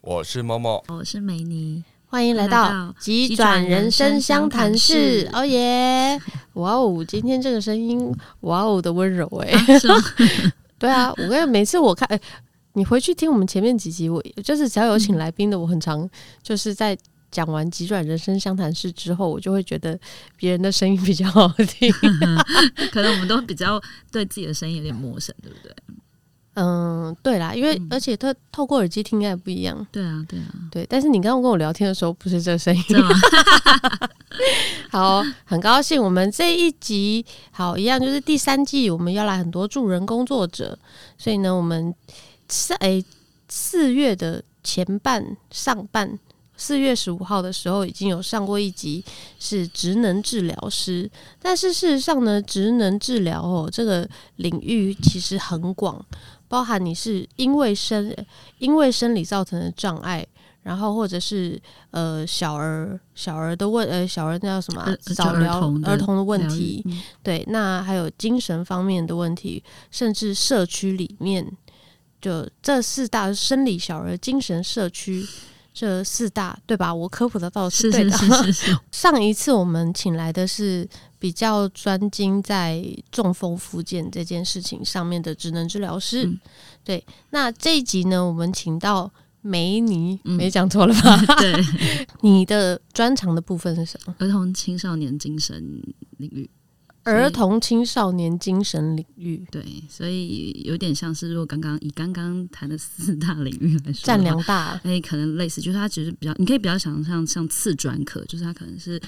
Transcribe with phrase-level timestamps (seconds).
[0.00, 5.28] 我是默默，我是美妮，欢迎来到急转人生相谈室。
[5.30, 6.18] 哦耶！
[6.54, 8.10] 哇哦，今天这个声音，
[8.40, 9.52] 哇哦的温柔哎？
[10.78, 12.18] 对啊，我跟每次我看，哎，
[12.72, 16.08] 你回去听我们前面几集，我就是只要有请来宾的，我很常
[16.42, 16.96] 就是在
[17.30, 19.98] 讲完急转人生相谈室之后，我就会觉得
[20.38, 21.92] 别人的声音比较好听，
[22.90, 23.78] 可能我们都比较
[24.10, 25.74] 对自己的声音有点陌生，对不对？
[26.54, 29.86] 嗯，对啦，因为而且他透过耳机听应该不一样。
[29.90, 30.86] 对啊，对啊，对。
[30.86, 32.82] 但是你刚刚跟我聊天的时候，不是这个声音。
[34.90, 40.78] 好，很高兴我们这一集好一样，就是第三季我们要来很多助人工作者，
[41.16, 41.94] 所以呢，我们
[42.48, 43.02] 四诶
[43.48, 46.18] 四月的前半上半
[46.54, 49.02] 四月十五号的时候已经有上过一集
[49.38, 54.06] 是职能治疗师，但是事实上呢，职能治疗哦这个
[54.36, 56.04] 领域其实很广。
[56.52, 58.14] 包含你是因为生
[58.58, 60.26] 因为生理造成的障碍，
[60.64, 61.58] 然后或者是
[61.92, 64.94] 呃小儿小儿的问呃小儿那叫什么啊？
[65.14, 66.84] 早疗儿童的问题，
[67.22, 71.50] 对，那还有精神方面的问题，甚至社区里面
[72.20, 75.26] 就这四大生理小儿精神社区
[75.72, 76.94] 这四大对吧？
[76.94, 78.10] 我科普的倒是对的。
[78.10, 80.88] 是 是是是是上一次我们请来的是。
[81.22, 86.40] 比较专精在中风复健这件事情上面的职能治疗师，嗯、
[86.82, 87.06] 对。
[87.30, 89.08] 那这一集呢，我们请到
[89.40, 91.16] 梅尼，嗯、没讲错了吧？
[91.38, 91.52] 对，
[92.22, 94.12] 你的专长的部分是什么？
[94.18, 95.62] 儿童青少年精神
[96.16, 96.50] 领域。
[97.04, 109.00] 儿童青少年精神领域，对，所以有点像是，如果刚刚以刚刚谈的四大领域来说，占两大，哎，可能类似，就是它只是比较，你可以比较想象像次专科，就是它可能是。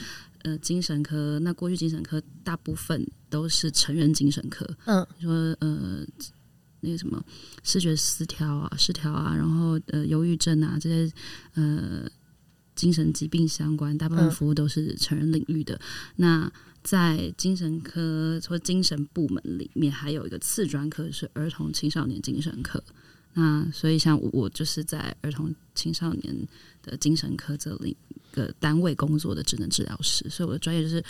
[0.47, 6.05] 呃，精神科那过去精神科大部分都是成人精神科，嗯，说呃
[6.81, 7.19] 那个什么
[7.63, 11.11] 视觉失调啊、失调啊，然后呃忧郁症啊这些
[11.55, 12.07] 呃
[12.75, 15.75] 精神疾病相关，大部分服务都是成人领域的。
[15.77, 15.81] 嗯、
[16.17, 16.53] 那
[16.85, 22.81] 在精神科或精神部门里面，还有一个次专科是儿童青少年精神科。
[23.33, 26.49] 那所以像我，我就是在儿童青少年
[26.83, 27.97] 的精神科这里。
[28.35, 31.01] 个单位工作的职能治疗师，所以我的专业就是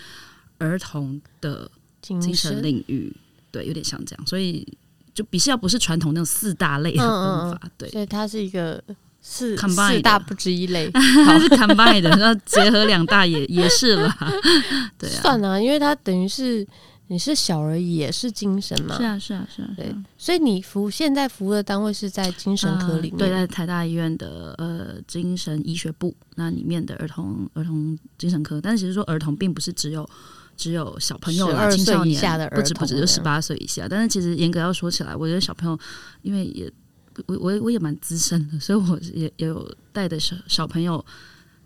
[0.58, 1.70] 儿童的
[2.02, 3.10] 精神领域，
[3.50, 4.76] 对，有点像这样，所以
[5.14, 8.84] 就比较不是传统那种四大类的方法，嗯嗯对，所以它是一个
[9.26, 14.14] 四 combine 四大不止一类， 它是 combine 的，然后结合两大也也是了，
[14.98, 16.66] 对啊，算了，因为它等于是。
[17.08, 18.96] 你是小儿也是精神吗？
[18.96, 19.68] 是啊，是啊，是啊。
[19.76, 28.58] 对，所以你服现在服务的单位是在精神科里面，呃、对，在台大医院的呃精神医学部那里面的儿童儿童精神科。
[28.58, 30.08] 但是其实说儿童并不是只有
[30.56, 33.86] 只有小朋友啦，青少年不止不止就十八岁以下。
[33.86, 35.78] 但是其实严格要说起来，我觉得小朋友
[36.22, 36.72] 因为也
[37.26, 41.04] 我我我也蛮资深的，所以我也也有带的小小朋友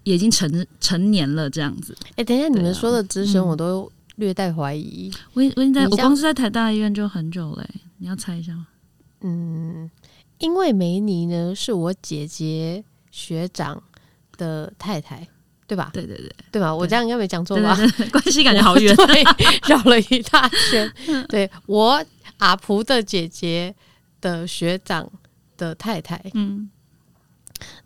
[0.04, 1.96] 也已经成成年了这样子。
[2.10, 3.82] 哎、欸，等一下，你们说的资深我都。
[3.84, 8.66] 嗯略带怀疑，我我在我光是在台大医院就很久嘞，欸，你要猜一下吗？
[9.20, 9.88] 嗯，
[10.38, 12.82] 因为梅尼呢是我姐姐
[13.12, 13.80] 学长
[14.36, 15.24] 的太太，
[15.68, 15.92] 对吧？
[15.94, 16.74] 对对对，对吧？
[16.74, 17.78] 我这样应该没讲错吧？
[18.10, 19.22] 关系感觉 好远，对，
[19.72, 20.92] 绕了一大圈。
[21.30, 22.04] 对，我
[22.38, 23.72] 阿璞的姐姐
[24.20, 25.08] 的学长
[25.58, 26.70] 的太太，嗯，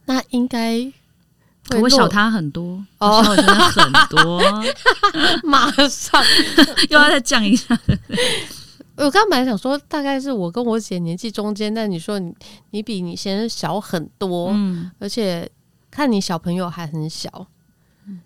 [0.05, 0.93] 那应该。
[1.81, 4.43] 我小他很多哦，小他很多，
[5.45, 6.23] 马上
[6.91, 7.79] 又要再降一下。
[8.97, 12.35] 我刚刚本来想说，大概是我跟我姐年纪中间，但你说你
[12.71, 15.49] 你比你先生小很多，嗯，而且
[15.89, 17.47] 看你小朋友还很小。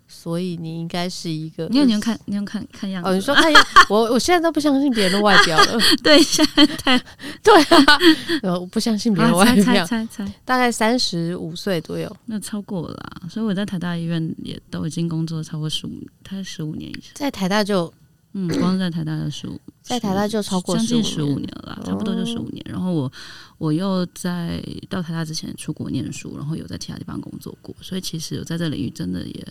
[0.07, 3.09] 所以你应该是一个，你有你要看，你要看看样子。
[3.09, 5.79] 哦，你说看样， 我我现在都不相信别人的外表了。
[6.03, 6.97] 对，现在太
[7.43, 9.85] 对啊，我不相信别人的外表。
[9.85, 13.29] 猜猜猜，大概三十五岁左右，那超过了啦。
[13.29, 17.11] 所以我在台大医院也都已经工作超过十五，他十五年以上。
[17.13, 17.93] 在台大就，
[18.33, 22.65] 嗯，光是在台大就十五，在台大就超过将近十五年了，差不多就十五年。
[22.67, 23.11] 然后我
[23.59, 24.59] 我又在
[24.89, 29.47] 到台大之前出国念书，然后有在其他地方工作过，所以其实我在这领域真的也。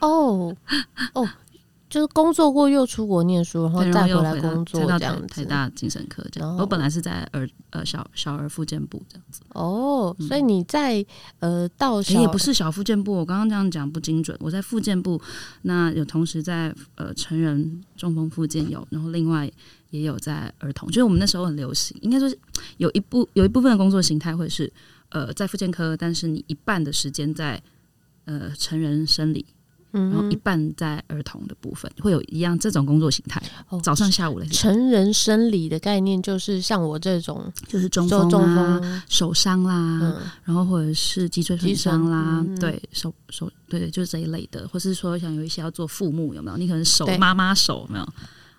[0.00, 0.54] 哦
[1.14, 1.28] 哦，
[1.88, 5.26] 就是工作过又出国念书，然后再回来工作这样子。
[5.28, 9.42] 台大精神科这样，我本来是在儿呃小小儿复健部这样子。
[9.50, 11.04] 哦，所以你在
[11.38, 14.36] 呃到小也不是小复健部，我刚刚这样讲不精准。
[14.40, 15.20] 我在复健部，
[15.62, 19.48] 那有同时在呃成人中风复健有，然后另外
[19.90, 20.88] 也有在儿童。
[20.88, 22.36] 就是我们那时候很流行，应该说是
[22.78, 24.72] 有一部有一部分的工作形态会是
[25.10, 27.62] 呃在复健科，但是你一半的时间在。
[28.24, 29.44] 呃，成人生理，
[29.90, 46.56] 然后一半在儿童的部分，会有一样这种工作形态，哦、早上下午的成人生理的概念，就是像我这种，就是中风、啊、手伤啦，嗯、然后或者是脊椎损伤啦，嗯、对手手对对，就是这一类的，或是说像有一些要做父母有没有？
[46.56, 48.08] 你可能手妈妈手有没有？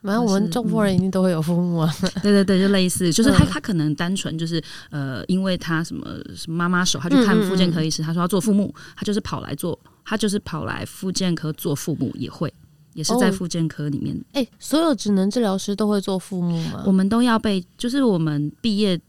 [0.06, 4.62] 反正我们中国人一定都会有父母啊， 对对对，就类似，就是他他可能单纯就是
[4.92, 6.06] 呃，因为他什么
[6.36, 12.54] 什么妈妈手，他去看妇健科医师，他说要做父母，他就是跑来做，他就是跑来妇健科做父母，也会
[12.94, 14.16] 也是在复健科里面。
[14.34, 16.84] 哎、哦欸，所有职能治疗师都会做父母吗？
[16.86, 19.00] 我们都要被，就是我们毕业。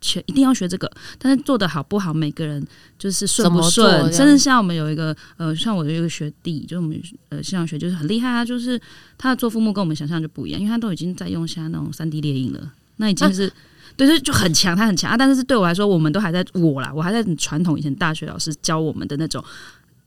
[0.00, 2.64] 全一定要学这个，但是做的好不好，每个人
[2.98, 4.12] 就是顺不顺。
[4.12, 7.00] 甚至像我们有一个呃，像我有一个学弟，就是我们
[7.30, 8.80] 呃信仰学就是很厉害啊，就是
[9.16, 13.52] 他的做父母跟我们想象就不一样，因为他都已经在用像那种三 D 列印了，那已经是、啊、
[13.96, 15.16] 对，就就很强，他很强啊。
[15.16, 19.42] 但是对我来说，我们都还在我啦，我还在传统以前大学老师教我们的那种。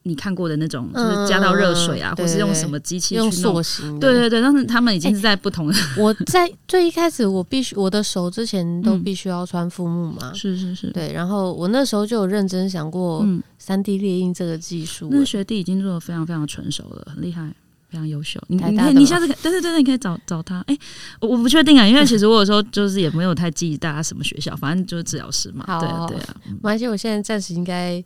[0.03, 3.99] 你看过的那种，就是加到热水啊，嗯、或是用什么机器去弄塑形？
[3.99, 6.01] 对对对，但是他们已经是在不同的、欸。
[6.01, 10.35] 我在最一开始，我必须我的手之前都必须要穿腹木嘛、嗯。
[10.35, 11.11] 是是是，对。
[11.11, 13.25] 然后我那时候就有认真想过，
[13.57, 15.17] 三 D 列印这个技术、欸。
[15.17, 17.53] 那学弟已经做的非常非常纯熟了，很厉害，
[17.89, 18.41] 非常优秀。
[18.47, 20.61] 你你你下次对对对，你可以找找他。
[20.61, 20.79] 哎、欸，
[21.19, 25.65] 我我不确定啊，因为其实我有时候就是也没有太记大家什么学校，反正就是治疗师嘛。
[25.79, 28.01] 对啊对啊，没关系，我现在暂时应该。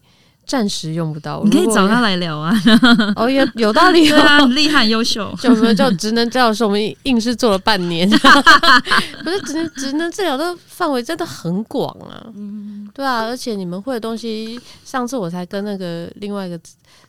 [0.46, 2.54] 暂时用不到，你可以找他来聊啊。
[3.16, 5.34] 哦，有有道理， 对啊，厉害优秀。
[5.40, 8.10] 就我们就职能治疗师，我们硬是做了半年。
[9.24, 12.28] 可是职能职能治疗的范围真的很广啊。
[12.36, 16.60] 嗯，对啊，而且你们会的东西，上次我才跟那个另外一个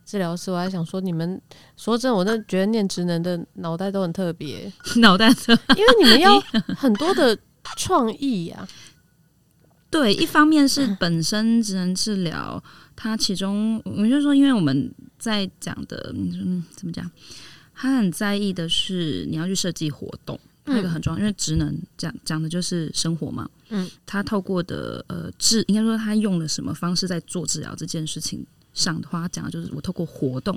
[0.07, 1.41] 治疗师，我还想说，你们
[1.77, 6.41] 说真的，我真的觉得念职能的脑袋都很特别，脑袋特，因为你们要
[6.77, 7.37] 很多的
[7.77, 8.69] 创意呀、啊。
[9.91, 12.63] 对，一方面是本身职能治疗。
[12.97, 17.11] 他其中，我们就说，因为我们在讲的，嗯，怎么讲？
[17.75, 23.51] 他很在意的是你要去设计活动，那个很重要，因为职能讲讲的就是生活嘛。
[23.71, 30.57] 嗯，他透过的呃治，应该说他用了什么方式在做治疗这件事情上的话，讲的就是我透过活动。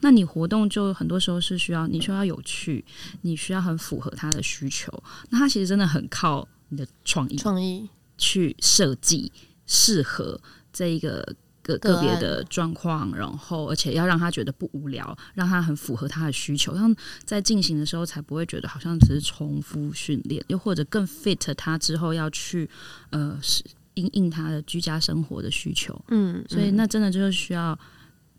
[0.00, 2.84] 那你活动就很多时候是需要你需要有趣，
[3.20, 4.92] 你需要很符合他的需求。
[5.30, 9.30] 那他其实真的很靠你的创意，创意去设计
[9.66, 10.40] 适合
[10.72, 11.36] 这一个。
[11.66, 22.70] 个个别的状况，然后而且要让他觉得不无聊，让他很符合他的需求，让在进行的时候才不会觉得好像只是重复训练，又或者更 fit 他之后要去
[23.10, 23.64] 呃是
[23.94, 26.00] 应应他的居家生活的需求。
[26.08, 27.76] 嗯，所以那真的就是需要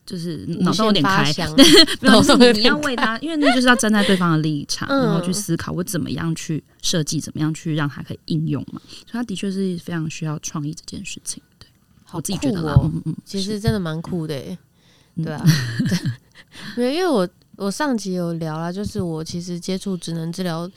[0.05, 1.33] 就是脑洞有点开，
[2.01, 8.79] 脑洞你要为他，因为那就是要站在对方的立场，然后去思考我怎么样去设计，怎么样去让他可以应用嘛。
[8.87, 11.43] 所以他的确是非常需要创意这件事情。
[12.09, 12.89] 好酷哦！
[13.25, 14.33] 其实真的蛮酷的，
[15.17, 15.43] 对啊，
[16.73, 17.27] 对，因为我
[17.57, 20.69] 我上集有聊了，就是我其实接触职能治疗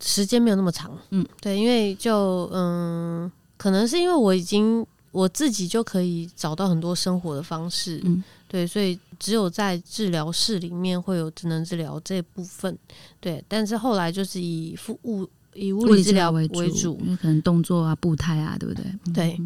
[0.00, 12.76] 时间没有那么长，嗯，对，因为就嗯，可能是因为我已经我自己就可以找到很多生活的方式，嗯，对，所以只有在治疗室里面会有职能治疗这部分，
[13.20, 18.84] 对，但是后来就是以物以物理治疗为主，因为可能动作啊、步态啊，对不对？
[19.12, 19.40] 对。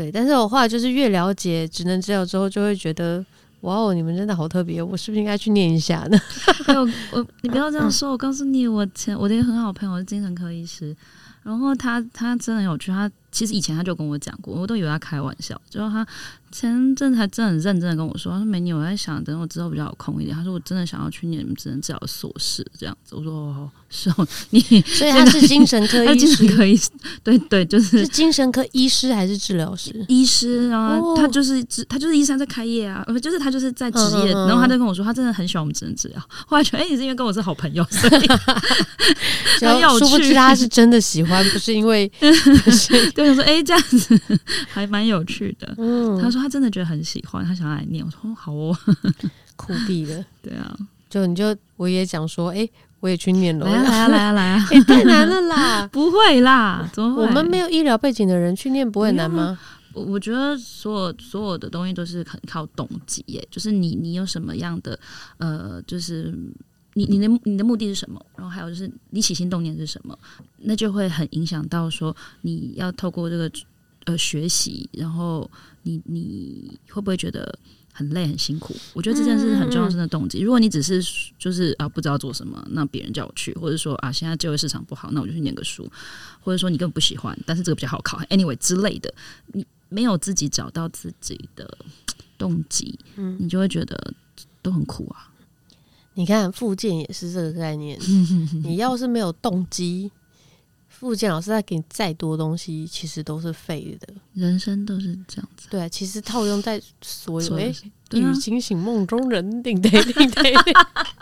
[0.00, 3.22] 对，但是我后来就是越了解职能治疗之后，就会觉得
[3.60, 6.18] 哇哦，你们真的好特别，我是不是应该去念一下呢？
[6.64, 6.80] 还有
[7.12, 10.96] 我，你不要这样说，我告诉你，我前我的一个很好朋友是精神科医师，
[11.42, 16.06] 然后他他真的有去，他其实以前他就跟我讲过，我都以为他开玩笑，之后他。
[16.52, 26.90] 前阵子还真的很认真的跟我说，他说：“美女，我在想，等我之后比较有空一点。”他说：“我真的想要去念职能治疗硕士这样子。”我说：“哦，是哦， 你所以他是精神科 医师，精神科医师，
[27.22, 30.04] 对对，就是是精神科医师还是治疗师？
[30.08, 34.32] 医师，然后他就是他就是医生在开业啊，就是他就是在职业。
[34.32, 36.20] 然后他就跟我说，他真的很喜欢我们职能治疗。
[36.46, 38.28] 后来觉得，哎，你是因为跟我是好朋友，所以
[39.60, 40.04] 很有趣。
[40.04, 42.10] 殊不知他是真的喜欢，不是因为
[43.14, 44.18] 对我说，哎，这样子
[44.68, 45.72] 还蛮有趣的。
[45.78, 46.39] 嗯，他说。
[46.40, 48.04] 他真的觉得很喜欢，他想要来念。
[48.04, 48.76] 我说好哦，
[49.56, 50.24] 酷毙了。
[50.42, 50.76] 对啊，
[51.08, 53.66] 就你就我也讲说，哎、欸，我也去念了。
[53.66, 54.66] 来啊来啊来啊来啊！
[54.70, 57.22] 欸、太难 了啦， 不会啦，怎么会？
[57.22, 59.58] 我们没有医疗背景的人去念不会难吗？
[59.92, 64.98] 我我觉得所有所有的东西都是很靠动机耶，就是你你有什么样的
[65.38, 66.32] 呃，就是
[66.94, 68.24] 你你的你的目的是什么？
[68.36, 70.16] 然后还有就是你起心动念是什么？
[70.58, 73.50] 那就会很影响到说你要透过这个。
[74.06, 75.48] 呃，学习，然后
[75.82, 77.58] 你你会不会觉得
[77.92, 78.74] 很累很辛苦？
[78.92, 80.40] 我觉得这件事很重要，真的动机。
[80.40, 81.02] 如果你只是
[81.38, 85.90] 就是啊不知道做什么，那别人叫我去，或者说啊现在就业市场不好，那我就去念个书，
[86.40, 89.12] 或者说你根本不喜欢，但是这个比较好考，anyway 之类的，
[89.52, 91.78] 你没有自己找到自己的
[92.38, 94.14] 动机，嗯，你就会觉得
[94.62, 95.28] 都很苦啊。
[96.14, 97.98] 你看附件也是这个概念，
[98.62, 100.10] 你要是没有动机，
[101.00, 104.06] 复健老师再给你再多东西，其实都是废的。
[104.34, 105.66] 人生都是这样子。
[105.70, 107.74] 对，其实套用在所有，哎，
[108.06, 110.42] 对啊，雨惊醒梦中人，顶得顶得。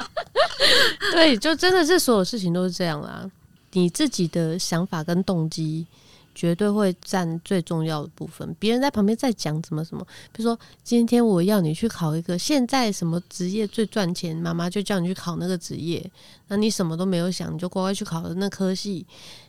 [1.14, 3.30] 对，就真的是所有事情都是这样啦。
[3.70, 5.86] 你自己的想法跟动机。
[6.38, 8.54] 绝对会占最重要的部分。
[8.60, 16.08] 别人在旁边在讲什么什么，比如说今天我要你去考一个现在什么职业最赚钱，妈妈就叫你去考那个职业，
[16.46, 19.04] 那你什么都没有想，你就乖乖去考了那科系，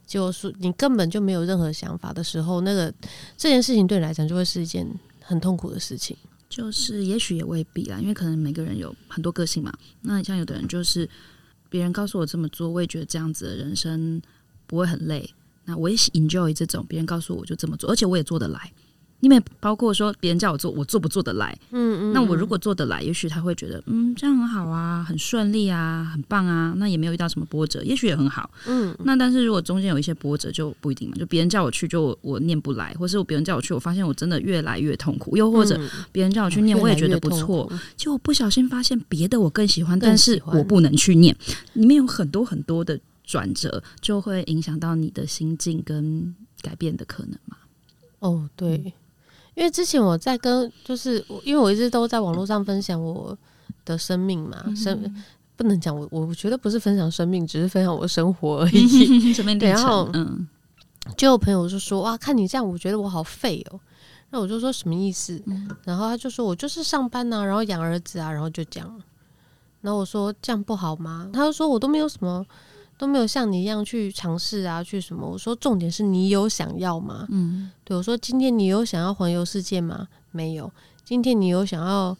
[0.07, 2.91] 就是你根本就没有任何想法的时候，那个
[3.37, 4.83] 这件事情对你来讲就会是一件
[5.21, 6.17] 很痛苦的事情。
[6.49, 9.71] 就是也许也未必啦，因为可能每个人有很多个性嘛。
[10.01, 11.07] 那像有的人就是
[11.69, 14.19] 别人告诉我这么做，我也觉得这样子的人生
[14.65, 15.29] 不会很累。
[15.69, 18.71] 那我也 enjoy 这种，别人告诉我，就这么做，而且我也做得来。
[19.19, 21.55] 因为包括说别人叫我做，我做不做得来？
[21.71, 22.13] 嗯嗯。
[22.13, 26.73] 那我如果做得来，也许他会觉得，嗯，这样很好啊，很顺利啊，很棒啊。
[26.77, 28.49] 那也没有遇到什么波折，也许也很好。
[28.65, 28.95] 嗯。
[29.03, 31.15] 那但是如果中间有一些波折，就不一定嘛。
[31.17, 35.35] 就别人叫我去，就我，我念不来，或是别人叫我去，我发现我真的越来越痛苦。
[35.35, 35.77] 又或者
[36.13, 41.35] 别人叫我去念，我也觉得不错，就我不小心发现别的我更喜欢，但是我不能去念。
[41.73, 42.97] 里面有很多很多的。
[43.29, 47.57] 转折就会影响到你的心境跟改变的可能吗？
[48.17, 48.91] 哦，对，嗯、
[49.53, 53.37] 因为之前我在跟，就是因为我一直都在网络上分享我
[53.85, 55.23] 的生命嘛，嗯、生
[55.55, 58.87] 不能讲我，我觉得不是分享生命，只是分享我的生活而已。
[59.31, 59.59] 生命。
[59.59, 60.47] 然后，嗯，
[61.15, 63.79] 就有朋友就说：“哇，看你这样，我觉得我好废哦。”
[64.31, 65.39] 那我就说什么意思？
[65.45, 69.01] 嗯、然后他就说：“我就是上班啊，然后养儿子啊，然后就这样。”
[69.81, 72.43] 然后我说：“这样不好吗？”他就说：“我都没有什么。”
[72.99, 75.25] 都没有像你一样去尝试啊，去什么？
[75.25, 77.25] 我说重点是你有想要吗？
[77.29, 80.05] 嗯，对，我说今天你有想要环游世界吗？
[80.31, 80.69] 没有。
[81.05, 82.15] 今天你有想要，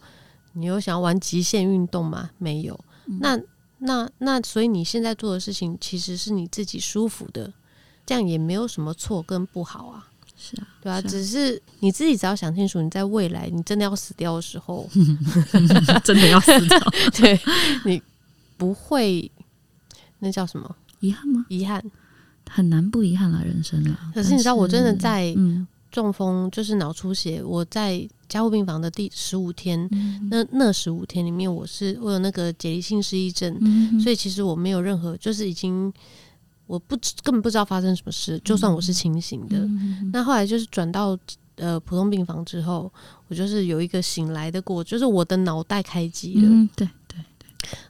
[0.54, 2.30] 你有想要玩极限运动吗？
[2.38, 2.80] 没有。
[3.04, 3.38] 嗯、那
[3.80, 7.52] 那那，所以你现在做的事情其实是你自己舒服的，
[8.06, 10.08] 这样也没有什么错跟不好啊。
[10.34, 14.88] 是啊，对啊，是啊，只是你自己只要想清楚，你在未来你真的要死掉的时候，
[16.02, 16.78] 真的要死掉，
[17.20, 17.38] 对，
[17.84, 18.02] 你
[18.56, 19.30] 不会。
[20.20, 21.44] 那叫什么遗憾吗？
[21.48, 21.82] 遗憾
[22.48, 24.12] 很难不遗憾了，人生啊。
[24.14, 25.34] 可是你知道，我真的在
[25.90, 35.92] 中风，就是脑出血，嗯、我在加护病房的第十五天，嗯、那那十五天里面，我是我有那个解离性失忆症，嗯、所以其实我没有任何，就是已经
[36.66, 39.58] 我不根本不知道发生什么事，就算我是清醒的。
[39.58, 41.18] 嗯、那后来就是转到
[41.56, 42.92] 呃普通病房之后，
[43.26, 46.48] 我就是有一个醒来的过，就是我的脑袋开机了。
[46.48, 46.88] 嗯、对。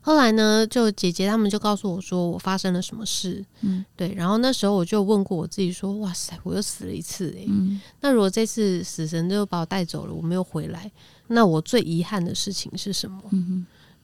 [0.00, 3.44] 后来呢，就姐姐他们就告诉我说，我发生了什么事。
[3.60, 4.12] 嗯，对。
[4.14, 7.44] 然后那时候我就问过我自己说，哇塞，我又死了一次哎。
[7.46, 10.90] 嗯，那如果这次死神就把我带走了，我没有回来，
[11.28, 13.22] 那我最遗憾的事情是什么？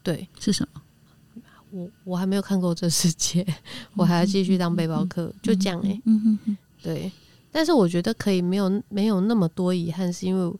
[0.03, 0.83] 对，是什么？
[1.71, 3.47] 我我还没有看过这世界，
[3.97, 6.01] 我还要继续当背包客，嗯、就这样哎。
[6.05, 7.11] 嗯哼哼，对。
[7.51, 10.59] 但是我觉得可以没有没有那么多遗憾，是因为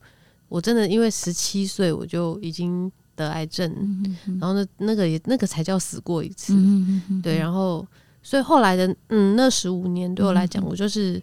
[0.49, 2.91] 我真的因为十七岁我就已经。
[3.17, 7.85] 得癌症，嗯、然后那那个也那个才叫死过一次，嗯、对，然后
[8.23, 11.21] 所以后来的嗯那十五年对我来讲，嗯、我就是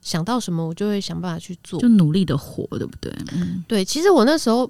[0.00, 3.12] 想到什么我就会想办法去做，就努力的活，对不对？
[3.32, 4.68] 嗯、对，其实我那时候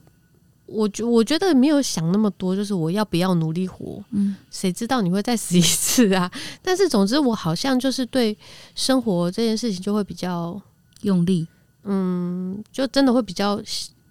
[0.66, 6.30] 我觉我觉得没有想那么多，就是我要不要努力活，嗯，谁知道你会再死一次啊？
[6.60, 8.36] 但是总之我好像就是对
[8.74, 10.60] 生活这件事情就会比较
[11.02, 11.46] 用力，
[11.84, 13.62] 嗯，就真的会比较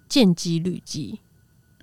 [0.08, 1.18] 见机虑机。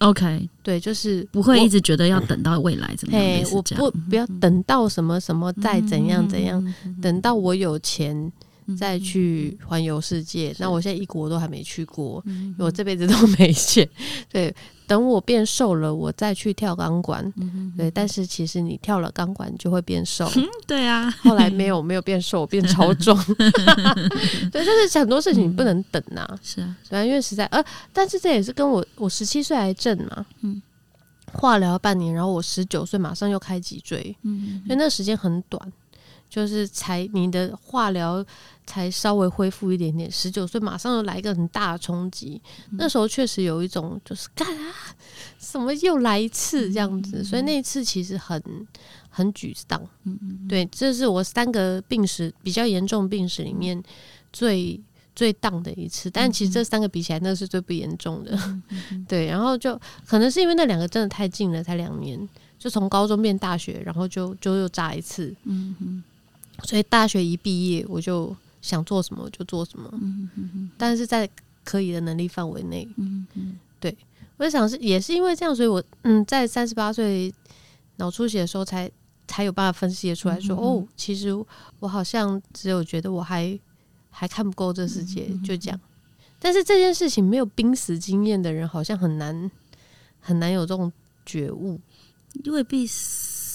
[0.01, 6.63] OK，对，就是不会一直觉得要等到未来怎么样，我不不要等到什么什么再怎样怎样，
[7.01, 8.31] 等到我有钱
[8.77, 10.55] 再去环游世界。
[10.59, 12.23] 那我现在一国都还没去过，
[12.57, 13.87] 我这辈子都没钱。
[14.29, 14.53] 对。
[14.87, 17.23] 等我变瘦了，我再去跳钢管。
[17.37, 20.29] 嗯、对，但是其实你跳了钢管就会变瘦。
[20.35, 23.17] 嗯、对啊，后来没 有没有变瘦，变超 重。
[24.51, 26.27] 对，就是很多事情你不能等呐。
[26.43, 27.63] 是啊，对，因为实在呃，
[27.93, 30.61] 但是这也是跟我我十七岁癌症嘛，嗯，
[31.31, 35.71] 化疗半年，然后我十九岁马上又开脊椎，嗯，所以那时间很短。
[36.31, 38.25] 就是才你的化疗
[38.65, 44.73] 才稍微恢复一点点，十九岁马上又来一个很大的冲击，嗯、那时候确实有一种就是干啊，
[45.37, 48.41] 什么又来一次这样子，嗯、所以那一次其实很
[49.09, 49.81] 很沮丧。
[50.05, 53.83] 嗯嗯，对，这是我三个病史比较严重病史里面
[54.31, 54.79] 最
[55.13, 58.39] 最荡的一次，但其实这三个比起来，那是最不严重的。
[59.05, 62.17] 对，然后就可能是因为那两个真的太近了，才两年，
[62.57, 65.35] 就从高中变大学，然后就就又炸一次。
[65.43, 66.03] 嗯嗯。
[66.63, 69.91] 所以大学一毕业，我就想做什么就做什么，
[70.77, 71.29] 但是在
[71.63, 72.87] 可以的能力范围内，
[73.79, 73.95] 对，
[74.37, 77.33] 我想是也是因为这样，所以我嗯，在三十八岁
[77.97, 78.93] 脑出血的时候才，才
[79.27, 81.29] 才有办法分析的出来说，哦，其实
[81.79, 83.57] 我好像只有觉得我还
[84.09, 85.79] 还看不够这世界，就这样。
[86.37, 89.49] 但是这件事情没有濒死经验的人，好像很难
[90.19, 90.91] 很难有这种
[91.25, 91.79] 觉悟，
[92.45, 92.85] 未必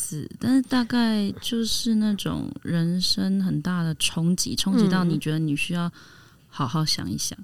[0.07, 5.91] 死，但是大概就是那种人生很大的冲击，冲击到你觉得你需要
[6.49, 7.37] 好好想一想。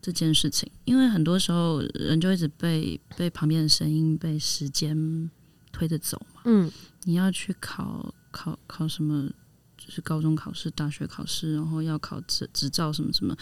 [0.00, 5.28] 这件事情，因为很多时候人就一直被被旁边的声音、被时间
[5.72, 6.42] 推着走嘛。
[6.44, 6.70] 嗯，
[7.02, 9.28] 你要去考考考什么？
[9.78, 13.36] 就是高中考试、大学考试，然后要考执执照什么什么，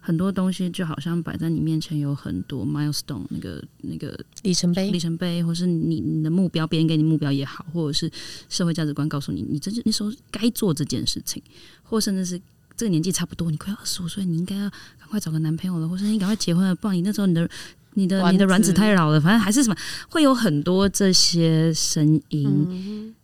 [0.00, 8.10] 很多东西就好像摆在你面前，有很多 milestone 那个那个里程碑、里程碑，或是你你的目标，别人给你目标也好，或者是
[8.48, 11.42] 社会价值观告诉你，你这那时候该做这件事情，
[11.82, 12.40] 或甚至是。
[12.76, 16.74] 这个年纪差不多，你快要二十五岁，你应该要赶快找个男朋友了，或是你赶快结婚了。
[16.74, 17.46] 不然你那时候你的、
[17.92, 19.76] 你的、你的卵子太老了，反正还是什么，
[20.08, 23.14] 会有很多这些声音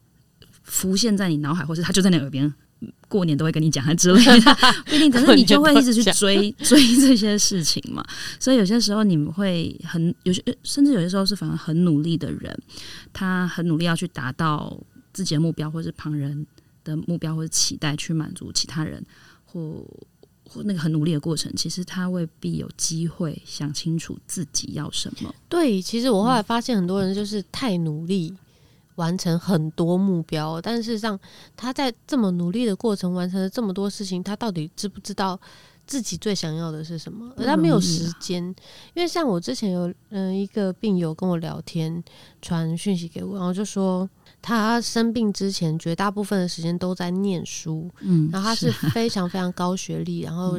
[0.66, 2.52] 浮现在你脑海，或是他就在你耳边，
[3.08, 4.56] 过年都会跟你讲啊之类的，
[4.87, 5.11] 不一定。
[5.11, 8.04] 可是你就会一直去追追这些事情嘛。
[8.38, 12.56] 所以有些时候你们会很有些，甚至有些时候是反而很努力的人，
[13.12, 14.78] 他很努力要去达到
[15.12, 16.46] 自己的目标，或者是旁人
[16.85, 19.04] 的目标或者期待，去满足其他人。
[19.44, 19.82] 或
[20.49, 25.35] 或那个很努力的过程，其实他未必有机会想清楚自己要什么。
[25.49, 28.32] 对，其实我后来发现，很多人就是太努力
[28.97, 31.19] 完成很多目标，但事实上
[31.57, 35.41] 他在这么努力的过程完成了这么多事情，他到底知不知道
[35.87, 37.33] 自己最想要的是什么？
[37.37, 38.43] 而他没有时间，
[38.95, 42.03] 因为像我之前有嗯一个病友跟我聊天，
[42.43, 44.09] 传讯息给我，然后就说。
[44.43, 47.91] 他生病之前，绝大部分的时间都在念书。
[47.99, 50.57] 嗯，然后他是非常非常高学历，然后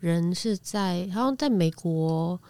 [0.00, 2.40] 人是在好像在美国，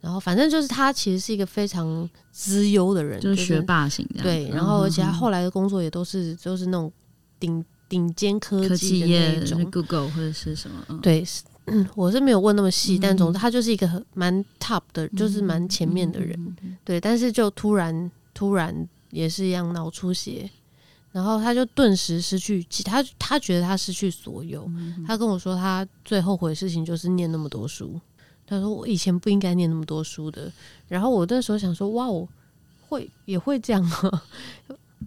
[0.00, 4.22] 然后反正就是他其实是一个非常资优的人，就是学霸型的。
[4.22, 6.92] 对，然后而且他后来的工作也都是就是那种
[7.38, 10.84] 顶顶尖科技的那种，Google 或者是什么。
[10.88, 11.24] 嗯、对，
[11.66, 16.56] 嗯，我是没有问那么细，嗯、但总之他就是一个很蛮 top 的，就是蛮前面的人。
[16.84, 18.88] 对，但是就突然突然。
[19.12, 20.48] 也是一样脑出血，
[21.10, 24.64] 然后他就顿时失去，他他觉得他失去所有。
[24.68, 28.00] 嗯、他跟我说，他最后悔的事情就是念那么多书。
[28.50, 30.52] 他说我以前不应该念那么多书的。
[30.88, 32.28] 然后我那时候想说，哇，我
[32.88, 34.22] 会也会这样啊？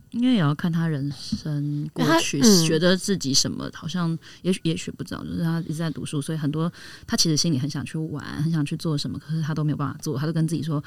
[0.10, 6.72] 因为也要看他人生过去，嗯、觉得自己什么好像也许也许不知道，就是他一直在读书，所以很多
[7.06, 10.84] 他其实心里很想去玩，很想去做什么，可是他都没有办法做，他就跟自己说。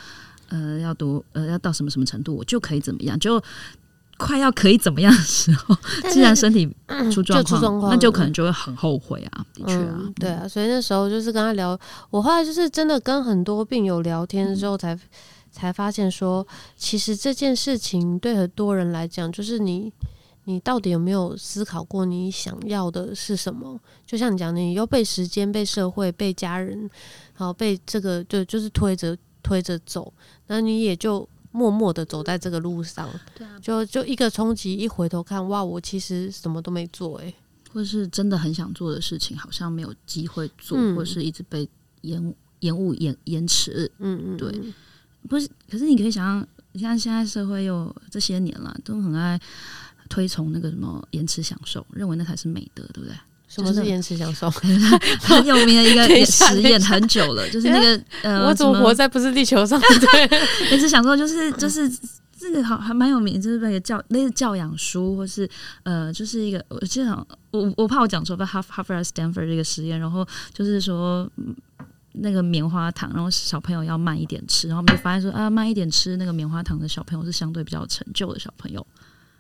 [0.49, 3.19] 呃，要读呃，要到什么什么程度，我就可以怎么样？
[3.19, 3.43] 就
[4.19, 5.77] 快要可以怎么样的时候，
[6.11, 6.67] 既然身体
[7.13, 7.43] 出状
[7.79, 9.45] 况，那就可能就会很后悔啊。
[9.55, 11.79] 的确啊、嗯，对啊，所以那时候就是跟他聊，
[12.11, 15.09] 我后来就是真的跟很多病友聊天之后才，才、嗯、
[15.53, 19.93] 才发现说，其实这件事情对很多人来讲，就是你
[20.45, 23.79] 你到底有没有思考过你想要的是什么？
[24.07, 26.79] 就像你讲的，你又被时间、被社会、被家人，
[27.37, 29.17] 然后被这个就就是推着。
[29.43, 30.13] 推着走，
[30.49, 31.25] 那你也就
[31.57, 37.35] 默默的走在这个路上，对啊，就就一个冲击，一回头看，哇，我其实什么都没做，欸，诶，
[37.73, 41.67] 或是真的很想做的事情，好像没有机会做，嗯、或是一直被
[42.03, 44.53] 延延误、延延迟，嗯嗯，对，
[45.27, 49.41] 不是，可是你可以想象，你看现在社会又这些年了，都很爱
[50.11, 53.17] 推崇那个什么延迟享受，认为那才是美德，对不对？
[53.57, 54.51] 什么是延迟享受？
[55.21, 59.81] 很有名的一个 实验，很久了， 就是那个呃，我怎么活在不是地球上？
[59.81, 60.41] 对，
[60.71, 61.91] 延迟享受就是就是
[62.39, 65.49] 这个好还蛮有名，就是那个教类似教养书，或是
[65.85, 71.29] 呃，就是一个我记得我我怕我讲错，不哈佛、Stanford 这个实验，然后就是说
[72.13, 78.87] 那个棉花糖，然后小朋友要慢一点吃，然后我们就发现说啊，慢一点吃那个棉花糖的小朋友是相对比较有成就的小朋友。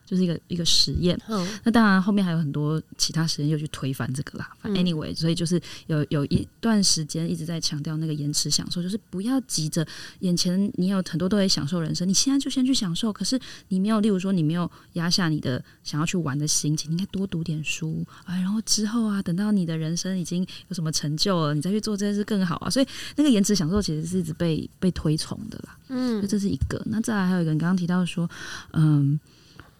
[0.07, 4.49] 就是一个一个实验，嗯、那当然后面还有很多其他实验又去推翻这个啦。
[4.63, 9.87] Anyway，所以就是有有一段时间一直在强调那个延迟享受，就是不要急着
[10.21, 13.13] 眼前你有很多都在享受人生，你现在就先去享受。
[13.13, 13.39] 可是
[13.69, 22.71] 你没有，例如说你没有压下你的想要去玩的心情，你应该多读点书，哎，然后之后啊，等到你的人生已经有什么成就了，你再去做这件事更好啊。
[22.71, 25.77] 所以那个延迟享受其实是一直被被推崇的啦。
[25.89, 26.81] 嗯，这是一个。
[26.87, 28.31] 那再来还有一个，你刚刚提到说，
[28.73, 29.19] 嗯。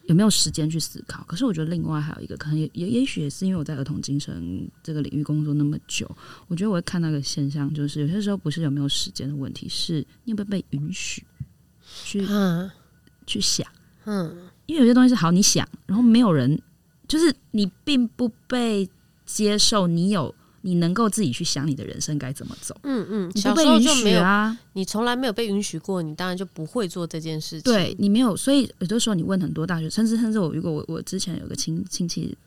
[0.07, 1.23] 有没有时间去思考？
[1.25, 6.09] 可是我觉得另外还有一个，可能也也也许也是因为我在儿童精神这个领域工作那么久，
[6.47, 11.23] 我觉得我会看到一个现象，就是有些时候不是有没有时间的问题，是你有没有被允许
[12.03, 12.69] 去、嗯、
[13.25, 13.67] 去想，
[14.05, 16.59] 嗯，因为有些东西是好你想，然后没有人，
[17.07, 18.89] 就是你并不被
[19.25, 22.75] 接受，你有你能够自己去想你的人生该怎么走。
[22.83, 27.71] 嗯嗯，你不被允许啊，你从来没有被允许过，你当然就不会做这件事情。
[27.71, 32.37] 对，你没有，所以有的时候你问很多大学，甚至甚至我如果我我之前有个亲亲戚。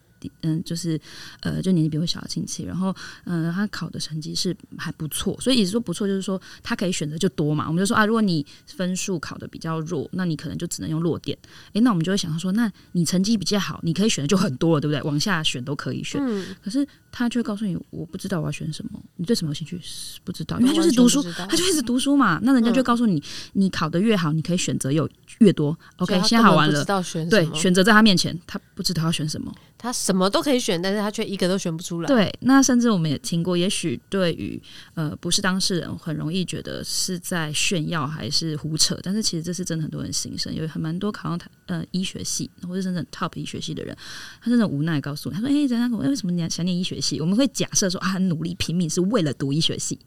[0.43, 1.01] 嗯，就是
[1.41, 7.67] 呃，就年纪比我小的亲戚，然后嗯、呃，他考的成绩是还不错，所以也是说不错，就是说他可以选择就多嘛。
[7.69, 11.37] 我们就说啊，如果你分数考的比较弱，那你可能就只能用弱点。
[11.73, 15.03] 诶，那我们就会想到说，那你成绩比较好，你可以选的就很多了，对不对？
[15.03, 16.21] 往下选都可以选。
[16.25, 19.01] 嗯、可是他就会告诉你，我不知道我要选什么。
[19.17, 19.81] 你对什么有兴趣？
[20.25, 22.39] 不知道，因为他就是读书，他就一直读书嘛。
[22.43, 23.23] 那人家就告诉你，嗯、
[23.55, 25.77] 你考的越好，你可以选择有越多。
[25.97, 26.85] OK，现在好玩了。
[27.29, 29.53] 对，选择在他面前，他不知道要选什么。
[29.77, 32.09] 他什么都可以选，但是他却一个都选不出来。
[32.09, 34.61] 对，那甚至我们也听过，也许对于
[34.95, 43.97] 呃不是当事人，很容易觉得是在炫耀还是胡扯，但是其实这是真的很多人心声，有很蛮多考上台呃医学系或者真正 top 医学系的人，
[44.43, 49.99] 他真的无奈告诉我，他说：“哎、欸，人家为什么你想念医学系？”我们会假设说啊，很努力拼命是为了读医学系，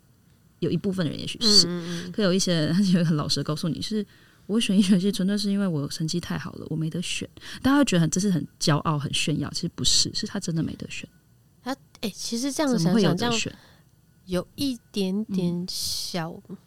[0.59, 4.05] 有一部分的人也许是，嗯嗯，可有一些人他就会很老实的告诉你是。
[4.45, 7.27] 我选医学系纯粹是因为我成绩太好了，我没得选。
[7.61, 11.07] 大家会觉得很这是很骄傲、很炫耀，其实不是，是他真的没得选。
[11.63, 13.33] 他哎、欸，其实这样想想，这样
[14.25, 16.57] 有一点点小，嗯、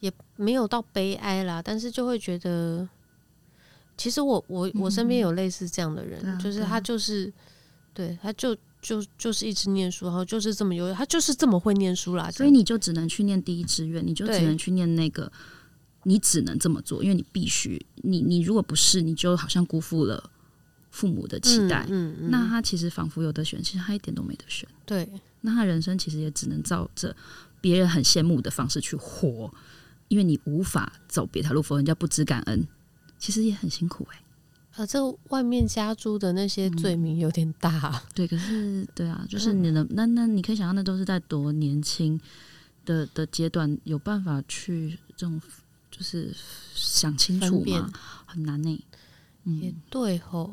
[0.00, 1.60] 也没有到悲哀啦。
[1.62, 2.88] 但是就会觉得，
[3.96, 7.30] 其实我我我身边有类似这样的人，嗯、就是他就是，
[7.92, 12.30] 对，他就就就是一直念书，然后就是这么优秀，他就是这么会念书啦。
[12.30, 15.30] 所以你就只能去念第一志愿，你就只能去念那个。
[16.04, 20.30] 你只能这么做，因为你必须，你你如果不是，你就好像辜负了
[20.90, 21.86] 父母的期待。
[21.88, 24.68] 嗯嗯嗯、那他其实仿佛有的选，其实他一点都没得选。
[24.84, 25.08] 对，
[25.42, 27.14] 那他人生其实也只能照着
[27.60, 29.48] 别人很羡慕的方式去活，
[30.08, 32.66] 因为你无法走别条路，否则人家不知感恩，
[33.18, 34.82] 其实也很辛苦哎、欸。
[34.82, 37.92] 啊，这外面加诸的那些罪名有点大。
[37.94, 42.20] 嗯、对，可是对啊，就是你的、嗯、那那你可以想象，那都是在多年轻
[42.84, 45.40] 的的阶段有办法去这种。
[46.02, 46.34] 就是
[46.74, 47.88] 想清楚嘛，
[48.26, 48.84] 很难呢、欸。
[49.44, 50.52] 嗯，也对吼。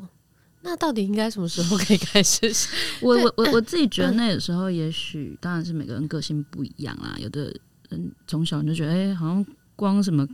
[0.62, 2.40] 那到底应该什么时候可以开始？
[3.02, 7.16] 我我我我自己觉得那个时候，也许当然是每个人个性不一样啦。
[7.18, 7.52] 有的
[7.88, 10.24] 人从小就觉得，哎、欸，好像光什么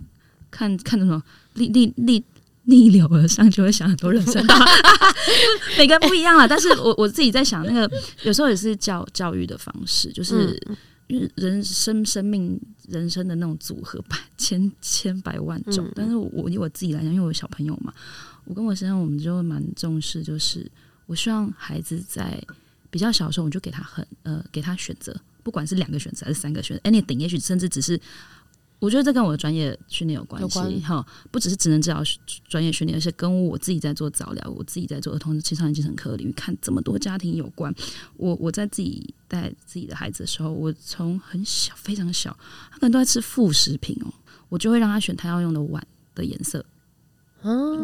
[0.50, 1.22] 看看什么
[1.54, 2.22] 逆逆逆
[2.64, 4.54] 逆流而上，就会想很多人生道。
[5.78, 6.46] 每个人不一样啊。
[6.46, 7.90] 但是我我自己在想，那个
[8.24, 10.60] 有时候也是教教育的方式，就是。
[11.34, 17.92] 人生生命人生的那种组合百 千千百万种，嗯、但是我以我自己来讲，因为我有小朋友嘛，
[18.44, 20.70] 我跟我先生我们就蛮重视，就是
[21.06, 22.42] 我希望孩子在
[22.90, 28.00] 比较小的时候，我就给他很呃给他选择，不管是两个选择还是三个选择，anything，也许甚至只是。
[28.78, 32.02] 我觉得这跟我的专业训练有关系哈，不只是职能治疗
[32.46, 37.74] 专业训练，而且跟我自己在做早疗，我自己在做儿童青少年精神科领域看这么多家庭有关。
[38.16, 42.36] 我我在自己带自己的孩子的时候，我从很小非常小，
[42.70, 44.12] 他可能都在吃副食品哦，
[44.50, 45.84] 我就会让他选他要用的碗
[46.14, 46.64] 的颜色。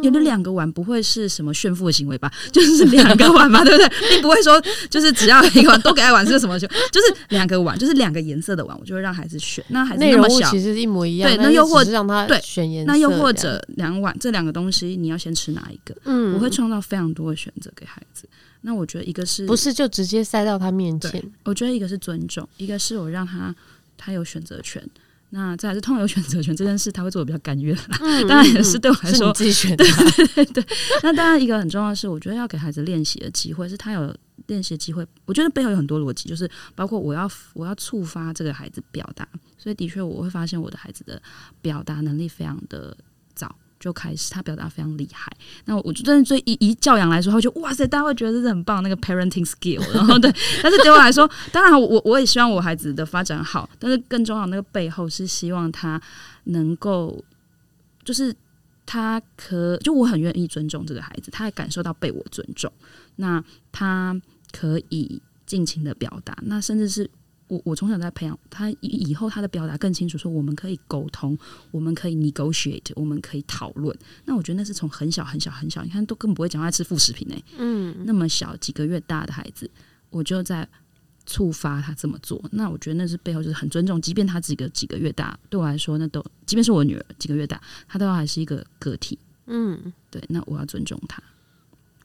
[0.02, 2.30] 有的两个碗不会是什么炫富的行为吧？
[2.52, 3.88] 就是两个碗嘛，对不对？
[4.10, 6.58] 并不会说就是只要一个碗都给他玩是什么？
[6.58, 9.64] 就是两个碗，就是两个颜色的碗，我就会让孩子选。
[9.68, 11.30] 那孩子那么小，其实一模一样。
[11.30, 12.92] 对，那又或者让他对选颜色。
[12.92, 15.94] 那又或者两碗这两个东西，你要先吃哪一个？
[16.04, 18.28] 嗯，我会创造非常多的选择给孩子。
[18.62, 21.22] 那我觉得一个是不是就直接塞到他面前？
[21.44, 23.54] 我觉得一个是尊重，一个是我让他
[23.98, 24.82] 他有选择权。
[25.34, 27.98] 那再来是痛有选择权这件事，他会做的比较甘愿啦。
[28.00, 29.84] 嗯、 当然也是对我来说，自己选的。
[30.14, 30.66] 对对对。
[31.02, 34.14] 那当然一个很重要的是，我觉得要给孩子练习的机会，是他有
[34.48, 35.06] 练习的机会。
[35.24, 41.20] 我觉得背后有很多逻辑，就是包括我要我要触发这个孩子表达，所以的确我会发现我的孩子的
[41.62, 43.11] 表达能力非常的早。
[43.82, 45.30] 就开始，他表达非常厉害。
[45.64, 49.82] 那我觉得，对以以教养来说，他就哇塞，大家会觉得这是很棒那个 parenting skill。
[49.92, 56.00] 然后对，但是对我来说，当然我我也希望我孩子的发展好，但是更重要那个背后是希望他
[56.44, 57.24] 能够，
[58.04, 58.32] 就是
[58.86, 62.72] 他可就我很愿意尊重这个孩子，他也感受到被我尊重，
[63.16, 63.42] 那
[63.72, 64.16] 他
[64.52, 67.10] 可以尽情的表达，那甚至是。
[67.52, 71.36] 我我从小在培养他，以以后他的表达更清楚，说我们可以沟通，
[71.70, 73.94] 我们可以 negotiate，我们可以讨论。
[74.24, 77.34] 那我觉得那是从很小很小很小，你看都根本不会讲话吃副食品呢。
[77.58, 79.70] 嗯，那么小几个月大的孩子，
[80.08, 80.66] 我就在
[81.26, 82.42] 触发他这么做。
[82.52, 89.18] 那我觉得那是背后就是很尊重，即便他几个几个月大，对我来说那都，即便是我女儿几个月大，他都还是一个个体。
[89.44, 91.22] 嗯，对，那我要尊重他，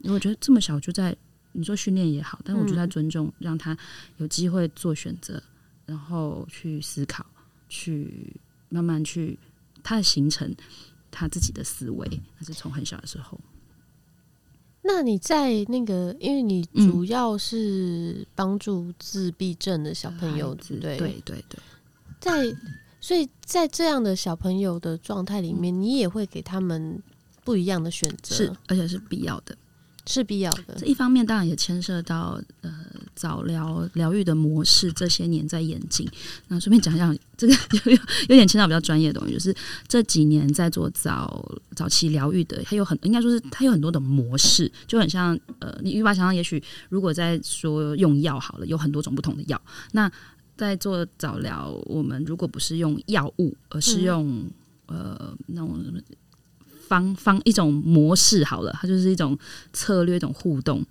[0.01, 1.15] 因为我觉得这么小就在。
[1.53, 3.77] 你说训练也好，但我觉得尊重，让他
[4.17, 5.43] 有机会做选择，嗯、
[5.88, 7.25] 然后去思考，
[7.67, 8.36] 去
[8.69, 9.38] 慢慢去
[9.83, 10.55] 他的形成
[11.10, 12.07] 他自己的思维，
[12.38, 13.39] 那是从很小的时候。
[14.83, 20.97] 那你在那个，因为你主要是帮助自闭症的小朋友，嗯、对。
[20.97, 21.60] 对对对，
[22.21, 22.55] 在
[23.01, 27.01] 所以在这样的小朋友的状态里面，你也会给他们
[27.43, 29.57] 不一样的选择，是而且是必要的。
[30.07, 30.75] 是必要的。
[30.77, 32.71] 这一方面当然也牵涉到呃
[33.15, 36.07] 早疗疗愈的模式，这些年在演进。
[36.47, 37.53] 那顺便讲讲这个
[37.85, 37.97] 有 有
[38.29, 39.55] 有点牵涉到比较专业的东西，就是
[39.87, 49.61] 这几年在做早早期疗愈的，它有很应该说是它有很多的模式，就很像呃你无法想象，也许如果在说用药好了，有很多种不同的药。
[49.91, 50.11] 那
[50.55, 54.27] 在做早疗，我们如果不是用药物，而是用、
[54.87, 55.79] 嗯、呃那种。
[56.88, 59.38] 方方一种模式好了，它就是一种
[59.73, 60.86] 策略，一种互动。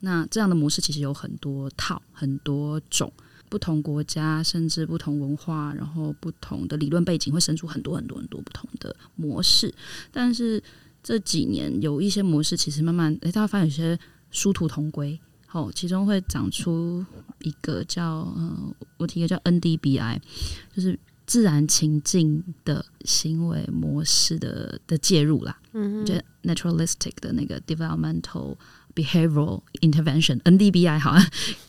[0.00, 3.12] 那这样的模式其实有很多套、很多种，
[3.48, 9.72] 不同国家甚至不同文化，然后不同的理论背景会生出很多很多很多不同的模式。
[10.10, 10.62] 但是
[11.02, 13.98] 这几年有一些模式其实慢慢，哎，大家发现有些
[14.30, 15.18] 殊途同归。
[15.52, 17.04] 哦，其中会长出
[17.40, 20.18] 一个叫呃，我提一个叫 NDBI，
[20.74, 20.98] 就是。
[21.26, 28.56] 自然情境的行为模式的的介入啦，嗯，就 naturalistic 的那个 developmental
[28.94, 31.24] behavioral intervention（NDBI） 好啊，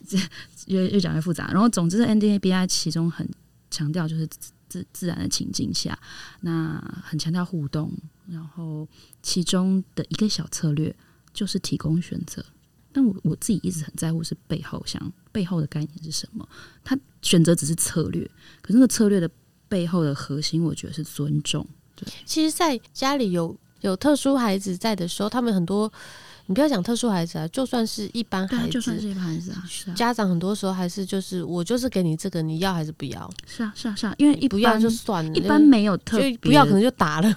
[0.67, 1.47] 越越讲越复杂。
[1.51, 3.29] 然后，总之，NDBI 其中很
[3.69, 4.27] 强调就是
[4.67, 5.97] 自自然的情境下，
[6.41, 7.91] 那很强调互动。
[8.27, 8.87] 然后，
[9.21, 10.93] 其中的一个小策略
[11.33, 12.43] 就是提供选择。
[12.91, 16.47] 但我我自己一直很在乎是背后想背后的概念是什么？
[16.83, 18.23] 他选择只是策略，
[18.61, 19.29] 可是那个策略的。
[19.67, 21.65] 背后的核心，我觉得是尊重。
[21.95, 25.91] 对，其实，在家里有有特殊孩子在的时候，他们很多，
[26.47, 33.29] 你不要讲特殊孩子啊，就算是一般孩子，就算是一般孩子啊，啊家长很多时候还是就是我就是给你这个，你要还是不要？
[33.45, 37.35] 是啊，是啊，是啊，因为一不要就算了，一般没有特别不要，可能就打了。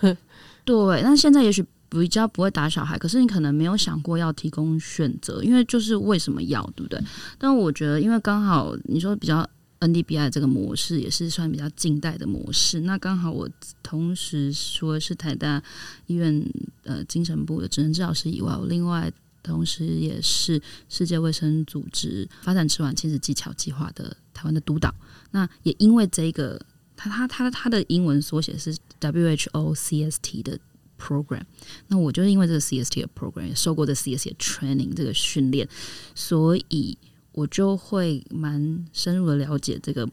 [0.64, 6.98] 对，但现在也许比较不会打小孩，可是你可能没有想过要提供选择，因为就是为什么要，对不对？
[7.00, 7.06] 嗯、
[7.38, 9.46] 但我觉得，因为刚好你说比较。
[9.80, 12.80] NDBI 这个模式也是算比较近代的模式。
[12.80, 13.48] 那刚好我
[13.82, 15.62] 同时说是台大
[16.06, 16.42] 医院
[16.84, 19.12] 呃精神部的职能治疗师以外，我另外
[19.42, 24.94] 同时也是世界卫生组织发展迟缓亲子技巧计划的台湾的督导。
[25.30, 26.58] 那也因为这个，
[26.96, 30.58] 他他他他的英文缩写是 WHO CST 的
[30.98, 31.42] program。
[31.88, 35.68] 那我就是因为这个 CST 的 program 也受过这 CST 的 training 这个训练，
[36.14, 36.96] 所以。
[37.36, 40.08] 我就会蛮深入的了解这个，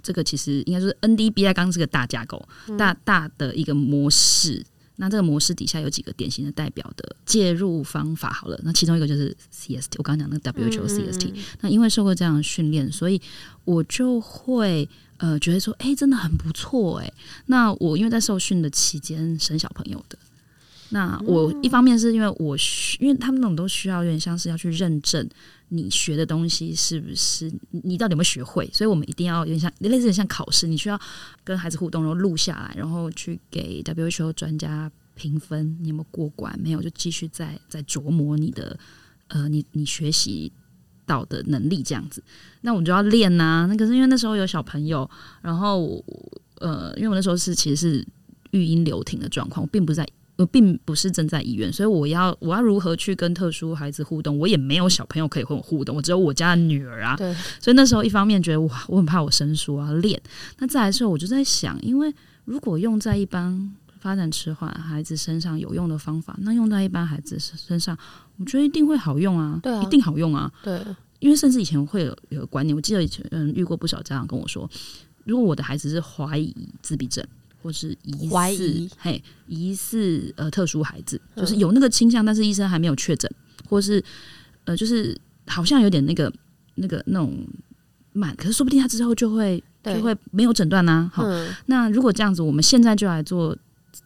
[0.00, 4.64] 这个其实应该说是 NDBI 刚刚是个大架构，大大的一个模式。
[5.00, 8.32] 那这个模式底下有几个典型的代表的介入方法。
[8.32, 11.34] 好了，那其中一个就是 CST，我刚刚讲那个 WHO CST。
[11.60, 13.20] 那因为受过这样的训练，所以
[13.64, 17.12] 我就会呃觉得说，哎，真的很不错哎。
[17.46, 20.16] 那我因为在受训的期间生小朋友的。
[20.90, 25.28] 那我一方面是因为我需，因为他们那种都需要有点像是要去认证
[25.70, 30.98] 你学的东西是不是你到底有没有学会，所以我们一定要有点像类似像考试，你需要
[31.44, 36.58] 跟孩子互动，然后录下来，然后去给 WHO 专家评分，你有没有过关？
[36.58, 38.78] 没有就继续再再琢磨你的
[39.28, 40.50] 呃你你学习
[41.04, 42.22] 到的能力这样子。
[42.62, 45.08] 那我们就要练呐、那可是因为那时候有小朋友，
[45.42, 46.04] 然后
[46.60, 48.06] 呃，因为我那时候是其实是
[48.52, 50.08] 育婴流停的状况，我并不是在。
[50.38, 54.38] 我并不是正在医院，所以我要我要如何去跟特殊孩子互动？
[54.38, 57.16] 我也没有小朋友可以和我互动，我只有我家的女儿啊。
[57.16, 60.20] 对，所以那时候一方面觉得哇，我很怕我生疏啊，练。
[60.58, 67.98] 那再来的时候，我就在想，因为如果用在一般发展迟缓孩子身上有用的方法，那用在一般孩子身上，
[68.36, 70.48] 我觉得一定会好用啊，对啊，一定好用啊。
[70.62, 70.80] 对，
[71.18, 74.70] 因为甚至以前会有有个观念，我记得以前嗯遇过不少家长跟我说，
[75.24, 77.26] 如果我的孩子是怀疑自闭症。
[77.68, 83.30] 或是疑似嘿疑似呃特殊孩子，就是有那个倾向，但是医生还没有确诊，
[83.68, 84.02] 或是
[84.64, 85.14] 呃就是
[85.46, 86.32] 好像有点那个
[86.76, 87.46] 那个那种
[88.14, 91.10] 慢，可是说不定他之后就会就会没有诊断呐。
[91.12, 91.26] 好，
[91.66, 93.54] 那如果这样子，我们现在就来做。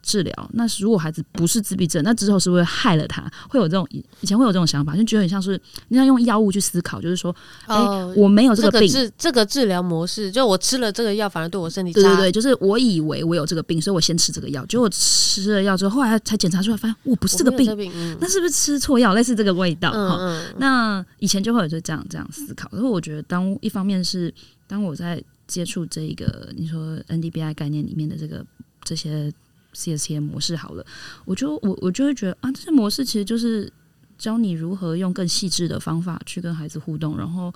[0.03, 3.31] 治疗，那如果孩子不是自闭症，那之后是不是会害了他？
[3.49, 7.35] 会有这种以前会有这种想法，就觉得很像是你要用药物去思考，就是说，
[7.67, 12.01] 哎、哦欸，我没有这个病，这个治这个治疗模式，就我吃了这个药，反而对我身体差。
[12.01, 19.15] 对对对，就是我以为我有这个病，所以我先吃这个药，结果吃了药之后，后来才检查出来，发现我不是这个病，病嗯、那是不是吃错药？
[19.15, 20.17] 类似这个味道哈。
[20.21, 24.33] 嗯嗯，那以前就会有就这样这样思考，所以我觉得，当一方面是
[24.67, 28.45] 当我在接触这个你说 NDBI 概念里面的这个
[28.85, 29.33] 这些。
[29.75, 30.85] CST 模式好了，
[31.25, 33.73] 我就我我就会觉得啊，这些模式其实就是
[34.19, 37.53] 教你如何用更细致的方法去跟孩子互动，然后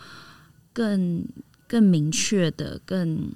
[0.73, 1.25] 更
[1.69, 3.29] 更明确的、更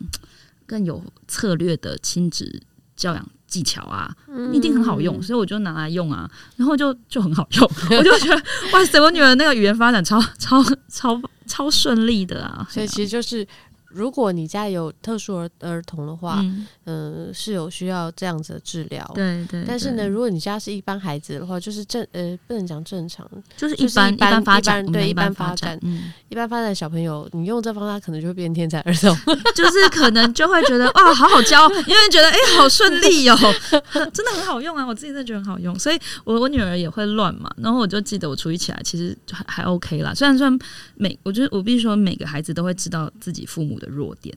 [0.67, 2.63] 更有策略的亲子
[2.97, 4.15] 教养技巧啊，
[4.53, 13.47] 一定很好用，所以我就拿来用啊，然后就就很好用， 我就觉得哇塞，我女儿那个语言发展超超超超顺利的啊，所以其实就是。
[13.91, 19.65] 如果你家有特殊儿儿童的话，嗯，呃，是有需要这样子的治疗，对对。
[19.67, 26.75] 但是呢，如果你家是一般孩子的话，就是正呃，不能讲正常，就是一般一般发展，对一般发展，嗯，一般发展。
[26.75, 29.15] 小朋友，你用这方法可能就会变天才儿童，
[29.57, 33.37] 就是可能就会觉得哇，好好教，因为觉得哎，好顺利哦，
[34.15, 40.49] 真的很好用啊，我自己真的觉得很好用，所以我我女儿也会乱嘛，然后我就记得我处理起来其实还还 OK 啦，虽然说
[40.95, 44.37] 每我觉得我必须说每个孩子都会知道自己父母的弱点，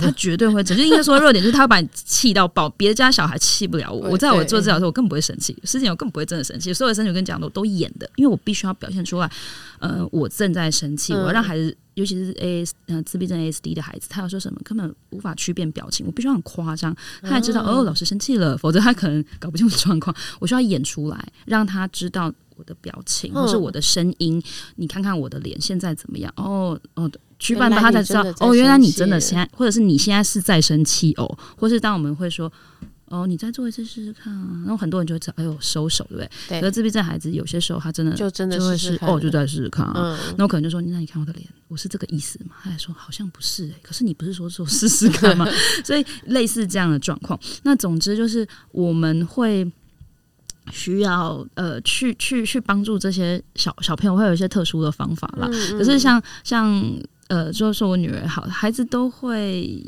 [0.00, 2.68] 他绝对会，只是应该说弱点就是他会把你气到爆。
[2.70, 5.54] 别家小孩气不了我，我在我做治疗的时候，我更不会生气。
[5.64, 9.30] 事情我更不会真的生气，所有的生气我跟你讲的我都演的，因为我必须要表现出来。
[9.80, 20.14] 呃，我正在生气，我要让孩子，尤其是 A S 呃自闭症 A S D 的孩子，他要说什么根本无法区辨表情，我必须要很夸张，他才知道哦，老师生气了，否则他可能搞不清楚状况。
[20.38, 24.40] 我需要演出来，让他知道我的表情或是我的声音。
[24.76, 26.32] 你看看我的脸现在怎么样？
[26.36, 27.10] 哦哦。
[27.42, 32.50] 举办吧，他才知道哦，原来你真的现在，或者是你现在是在生气哦，或是当我们会说
[33.06, 36.30] 哦，你再做一次试试看啊，然后很多人就会知道，哎呦，收手，对不对？
[36.48, 36.60] 对。
[36.60, 42.54] 可是自闭症孩子有些时候他真的就真的就会是哦，就再试试看啊，那、嗯、我可能就说，那你看我的脸，我是这个意思吗？
[42.62, 45.46] 他还说好像不是哎、欸，可是你不是说说试试看吗？
[45.84, 49.70] 所以类似这样的状况，那总之就是我们会
[50.70, 55.48] 需要呃去去去帮助这些小小朋友，会有一些特殊的方法啦。
[55.52, 56.82] 嗯嗯，可是像像。
[57.32, 59.82] 呃，就是说我女儿好，孩子都会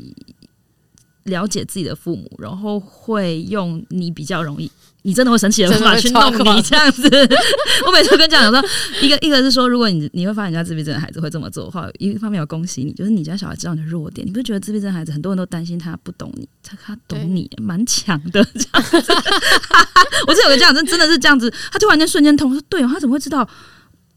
[1.25, 4.71] 了解自己的父母，然后会用你比较容易，
[5.03, 7.07] 你真的会生气的方法去弄你这样子。
[7.85, 8.67] 我每次跟家长说，
[8.99, 14.25] 一个一个是说，如果你你会发现人家自闭症的孩子会这么做的话，一方面要恭喜你，就是你家小孩知道你的弱点。
[14.25, 18.97] 你不是觉得自闭症孩子很多人都担心他不懂你，他他懂你，蛮强的这样子。
[20.25, 23.47] 我是有个家长真真的是这样子，他突然间瞬间通，我说对哦，他怎么会知道？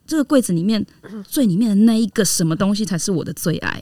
[0.09, 0.85] 这个柜子里面
[1.29, 3.81] 最里面的那一个什么东西才是我的最爱？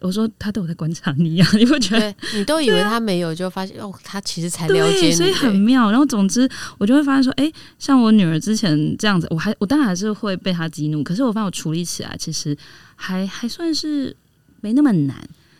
[0.00, 2.14] 我说他都有在观察你呀、啊， 你不觉得？
[2.34, 5.90] 你都以为他没有，就发现哦，他其实才了解你，所以很妙。
[5.90, 12.56] 然后总之，我就会发现说，哎，像我女儿之前这样子，我还我当然还是会被她激怒，可是我发现我处理起来其实
[12.96, 14.14] 还还算是
[14.60, 15.16] 没那么难。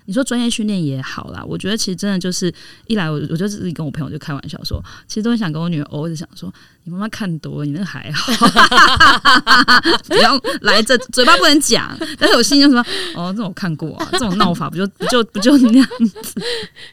[0.06, 2.52] 你说专业训练也好啦，我觉得其实真的就是
[2.86, 6.52] 一来我我就自己跟我朋友就开玩笑说，其实都很想跟我女儿，偶尔想说，
[6.84, 8.32] 你妈妈看多了，你那个还好，
[10.08, 12.80] 不要来这嘴巴不能讲，但是我心里就说，
[13.14, 15.88] 哦，这种我看过啊，这种闹法不就不就不就那样
[16.22, 16.42] 子？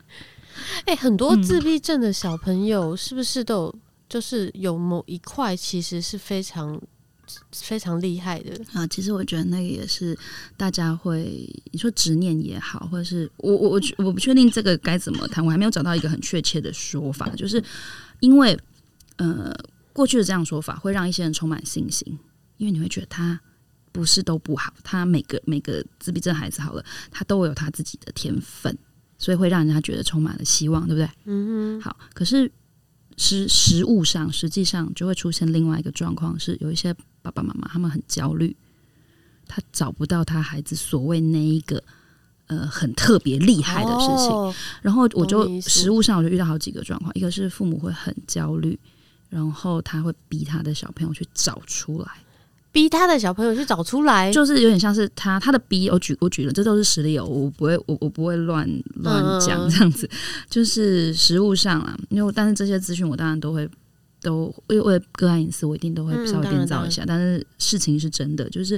[0.86, 3.76] 哎、欸，很多自闭症的小朋友是不是都有
[4.08, 6.80] 就是有某一块其实是非常。
[7.52, 8.86] 非常厉害的啊！
[8.88, 10.18] 其实我觉得那个也是
[10.58, 17.30] 大家会你说执念也好，或者是我我我我不确定这个该怎么谈，我还没有找到一个很确切的说法。
[17.36, 17.64] 就是
[18.20, 18.58] 因为
[19.18, 19.54] 呃，
[19.94, 22.18] 过去的这样说法会让一些人充满信心，
[22.58, 23.40] 因为你会觉得他
[23.92, 28.78] 不是都不好，他每个每个自闭症孩子好了，他都有他自己的天分，
[29.18, 31.10] 所以会让人家觉得充满了希望，对不对？
[31.26, 31.82] 嗯哼。
[31.82, 32.50] 好，可是
[33.20, 36.96] 实实物上，实际上就会出现另外一个状况，是有一些。
[37.22, 38.56] 爸爸妈妈他们很焦虑，
[39.46, 41.84] 他找不到他孩子所谓那一个
[42.48, 48.80] 呃很特别厉害的事情，哦、然后我就实物上我就遇到好几个状况，一个是父母会很焦虑，
[49.28, 52.10] 然后他会逼他的小朋友去找出来，
[52.72, 60.10] 逼他的小朋友去找出来，就是有点像是他他的逼，我举我举了，这都是实例哦，我不会我我不会乱乱讲这样子，
[60.50, 63.70] 就是实物上啊，因为但是这些资讯我当然都会。
[64.22, 67.06] 都为为了个案隐私，我一定都会稍微编造一下。
[67.06, 68.78] 嗯、但是事情是真的，就是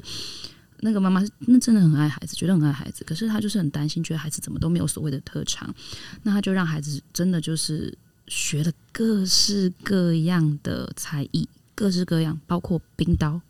[0.81, 5.73] 那个妈妈那真的很爱孩子，觉得很爱孩子，可是她就是很担心，觉得孩子怎么都没有所谓的特长，
[6.21, 7.91] 那她就让孩子真的就是
[8.27, 13.41] 学了各式各样的才艺，各式各样，包括冰刀。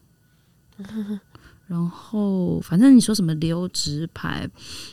[1.68, 4.46] 然后，反正你说什么溜直排，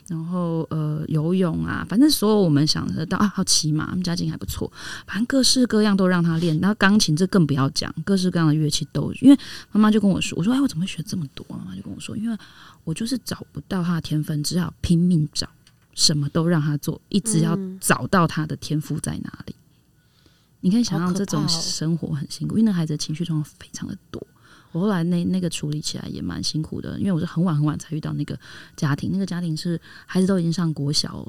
[0.06, 4.70] 然后呃游泳啊，反正所有我们想得到啊，好骑马，他们家境还不错，
[5.04, 6.56] 反正各式各样都让他练。
[6.60, 9.12] 然后钢琴这更不要讲，各式各样的乐器都。
[9.14, 9.36] 因为
[9.72, 11.44] 妈妈就跟我说，我说哎，我怎么会学这么多？
[11.48, 12.38] 妈妈就跟我说，因为
[12.84, 15.48] 我就是找不到他的天分，只好拼命找，
[15.94, 19.52] 什么都让他做，一直要找到他的天赋在哪里。
[19.52, 20.24] 嗯、
[20.60, 24.24] 你可以想象这种生活很辛苦，因为那孩子的情绪状况非常的多。
[24.72, 28.38] 我后来那那个处理起来也蛮辛苦的，因为我是很晚很晚才遇到那个
[28.76, 31.26] 家庭，那个家庭是孩子都已经上国小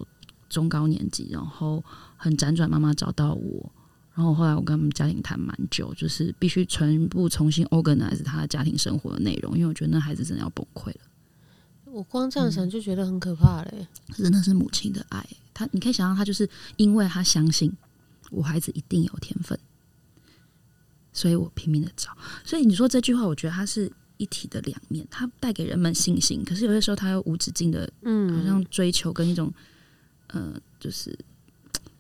[0.49, 1.83] 中高年级，然后
[2.17, 3.71] 很辗转妈妈找到我，
[4.13, 11.01] 然后后来我跟他们家庭谈蛮久，就是必须全部重新 organize 他的家庭生活的内容，因为我觉得那孩子真的要崩溃了。
[11.85, 17.71] 我光这样想就觉得很可怕嘞，可是那是母亲的爱，他你可以想象，他就是因为他相信。
[18.31, 19.59] 我孩子一定有天分，
[21.19, 22.17] 所以我拼命的找。
[22.45, 29.51] 所以你说这句话，我觉得它是一体的两面，它带给人们信心，可是有些时候它又无止境的，嗯，好像追求跟一种，
[30.27, 31.17] 呃，就是。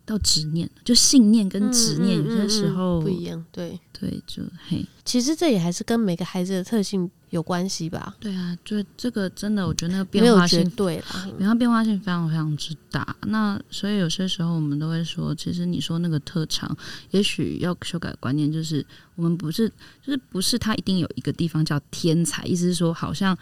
[0.09, 3.45] 到执念，就信念跟执念，有些时候、嗯嗯嗯、不一样。
[3.51, 8.15] 对对，就嘿，其实这也还是跟每个孩子的特性有关系吧。
[8.19, 11.05] 对啊，就这个真的，我觉得那个变化性对了，
[11.37, 13.15] 然后变化性非常非常之大。
[13.27, 16.75] 那所以有些时候我们都会说，其实你说那个特长，
[17.11, 18.83] 也许要修改观念，就是
[19.13, 19.69] 我们不是，
[20.01, 23.37] 就是不是他一定有一个地方叫天才，意思是说好像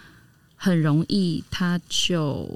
[0.57, 2.49] 很容易他就。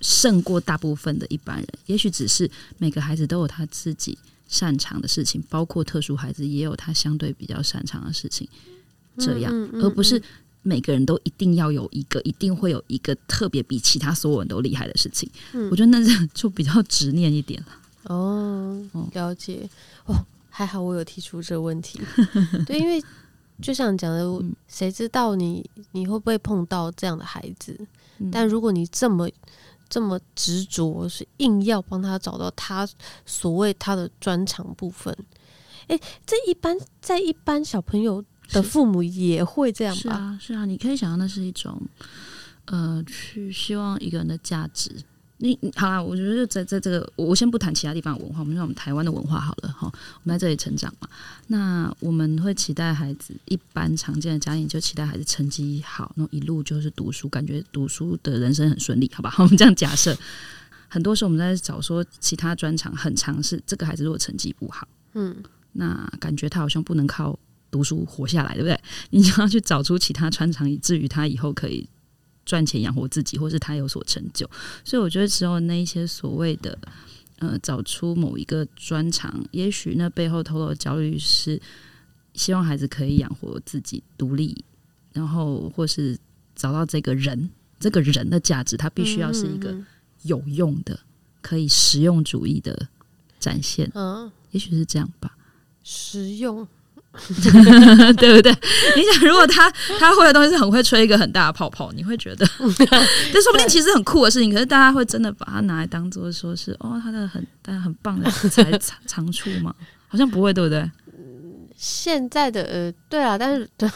[0.00, 8.48] 胜过大部分的一般人，也许只是每个孩子都有他自己擅长的事情，包括特殊孩子也有他相对比较擅长的事情，
[9.18, 10.22] 这样，嗯嗯嗯嗯，而不是
[10.62, 15.28] 每个人都一定要有一个，一定会有一个特别比其他所有人都厉害的事情。
[15.52, 17.66] 嗯，我觉得那这就比较执念一点了。
[18.04, 18.80] 哦，
[19.12, 19.68] 了解。
[20.06, 20.14] 哦，
[20.48, 22.00] 还好我有提出这个问题。
[22.64, 23.02] 对，因为
[23.60, 27.76] 就像讲的，谁知道你你会不会碰到这样的孩子？
[28.18, 29.28] 嗯，但如果你这么。
[29.88, 32.88] 这么执着，是硬要帮他找到他
[33.24, 35.16] 所谓他的专长部分。
[35.86, 38.22] 哎、欸，这一般在一般小朋友
[38.52, 40.00] 的父母也会这样吧？
[40.00, 41.80] 是啊，是啊，你可以想象那是一种，
[42.66, 44.90] 呃，去希望一个人的价值。
[45.40, 49.86] 你好啦，我觉得在在这个，我先不谈其他地方的文化，我们说我们台湾的文化好了哈。
[49.86, 51.08] 我们在这里成长嘛，
[51.46, 59.32] 那我们会期待孩子，一般常见的家庭就期待孩子成绩好，那一路就是读书，感觉读书的人生很顺利，好吧？
[59.38, 60.16] 我们这样假设。
[60.88, 65.36] 很多时候我们在找说其他专长很尝试，这个孩子如果成绩不好，嗯，
[65.72, 67.38] 那感觉他好像不能靠
[67.70, 68.80] 读书活下来，对不对？
[69.10, 71.88] 你就要去找出其他专长，以至于他以后可以。
[72.48, 74.48] 赚钱养活自己，或是他有所成就，
[74.82, 76.76] 所以我觉得只有那一些所谓的
[77.40, 81.60] 呃，找出某一个专长，也许那背后透露的焦虑是
[82.32, 84.64] 希望孩子可以养活自己、独立，
[85.12, 86.18] 然后或是
[86.56, 89.76] 找到这个人，这个人的价值，他必须要是一个
[90.22, 90.98] 有用的、
[91.42, 92.88] 可以实用主义的
[93.38, 93.90] 展现。
[93.94, 95.36] 嗯，也许是这样吧，
[95.84, 96.66] 实用。
[98.16, 98.52] 对不对？
[98.96, 102.46] 你想，如果他他会的东西是很会吹一个很大的泡泡，你会觉得
[103.32, 104.52] 这说不定其实很酷的事情。
[104.52, 108.64] 可是大家会真的把它拿来当做说是哦，他的很但很棒的才
[109.06, 109.74] 长处吗？
[110.08, 110.90] 好像不会，对不对？
[111.80, 113.86] 现在的呃，对啊，但是 不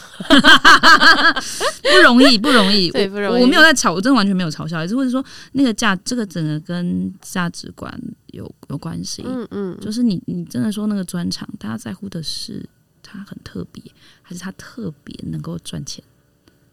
[2.01, 3.41] 容易，不容易，对，不容易。
[3.41, 5.21] 我没有在嘲，我真的完全没有嘲笑，也是或者说
[5.51, 7.93] 那个价，这个整个跟价值观
[8.27, 9.21] 有有关系。
[9.25, 12.65] 嗯嗯，就是你你真的说那个专场，大家在乎的是。
[13.13, 13.83] 他很特别，
[14.21, 16.03] 还是他特别能够赚钱，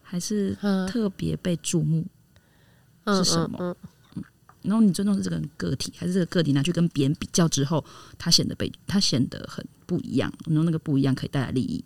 [0.01, 0.55] 还是
[0.89, 2.05] 特别被注目？
[3.07, 3.57] 是什么？
[3.59, 3.75] 嗯，
[4.15, 4.23] 嗯，
[4.61, 7.83] 然后你尊重是这个人个体，还是这个个体拿去跟别人比较之后，
[8.17, 10.31] 他显得被他显得很不一样？
[10.45, 11.83] 然后那个不一样可以带来利益，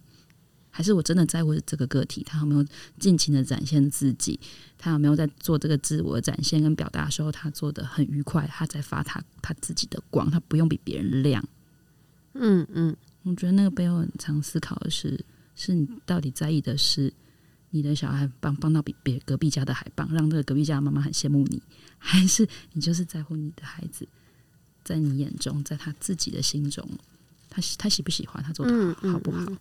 [0.70, 2.22] 还是我真的在乎这个个体？
[2.24, 2.66] 他有没有
[3.00, 4.40] 尽情的展现自己？
[4.78, 8.46] 他有没有在做这个自我展现跟表达的时候，他做的很愉快？
[8.48, 11.44] 他在发他他自己的光，他不用比别人亮。
[12.34, 12.96] 嗯嗯。
[13.26, 15.20] 我觉得那个背后很常思考的是，
[15.56, 17.12] 是你到底在意的是
[17.72, 21.60] 你的小孩棒棒到比别隔壁家的还棒，让这个隔壁家的妈妈很羡慕你，
[21.98, 24.08] 还是你就是在乎你的孩子，
[24.84, 26.88] 在你眼中，在他自己的心中，
[27.50, 29.52] 他他喜不喜欢他做的好，不好？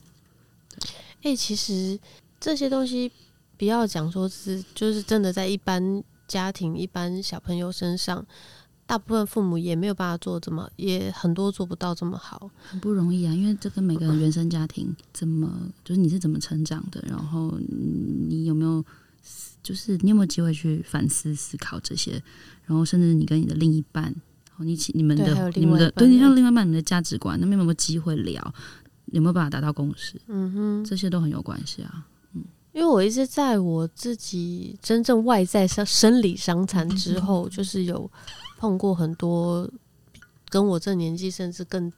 [1.22, 1.98] 哎、欸，其实
[2.38, 3.10] 这些东西
[3.56, 8.26] 不要讲说是，就是真的在一般家庭、一般小朋友身上。
[8.86, 13.32] 大部分父母也没有办法做这么，也很多做不到这么好，很不容易啊。
[13.32, 15.50] 因为这跟每个人原生家庭怎么，
[15.82, 17.58] 就是你是怎么成长的，然后
[18.28, 18.84] 你有没有，
[19.62, 22.22] 就是你有没有机会去反思思考这些，
[22.66, 24.14] 然后甚至你跟你的另一半，
[24.58, 28.54] 你你们的你们的对，你像另外一半，你的价值观，那边有没有机会聊，
[29.06, 30.20] 有没有办法达到共识？
[30.26, 32.06] 嗯哼，这些都很有关系啊。
[32.34, 38.10] 嗯，因为我一直在我自己真正外在上生理伤残之后，就是有。
[38.64, 39.70] 碰过很多
[40.48, 41.92] 跟我这年纪甚至更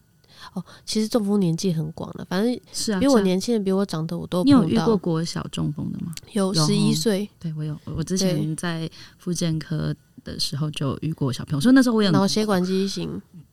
[0.52, 4.42] 哦，其实中风年纪很广的，反正是啊，比我年轻的、比我长的我都。
[4.42, 6.12] 你有遇过国小中风的吗？
[6.32, 9.94] 有十一岁，对我有，我之前在复健科
[10.24, 13.08] 的时候就遇过小朋友，所以那时候我有脑血管畸形，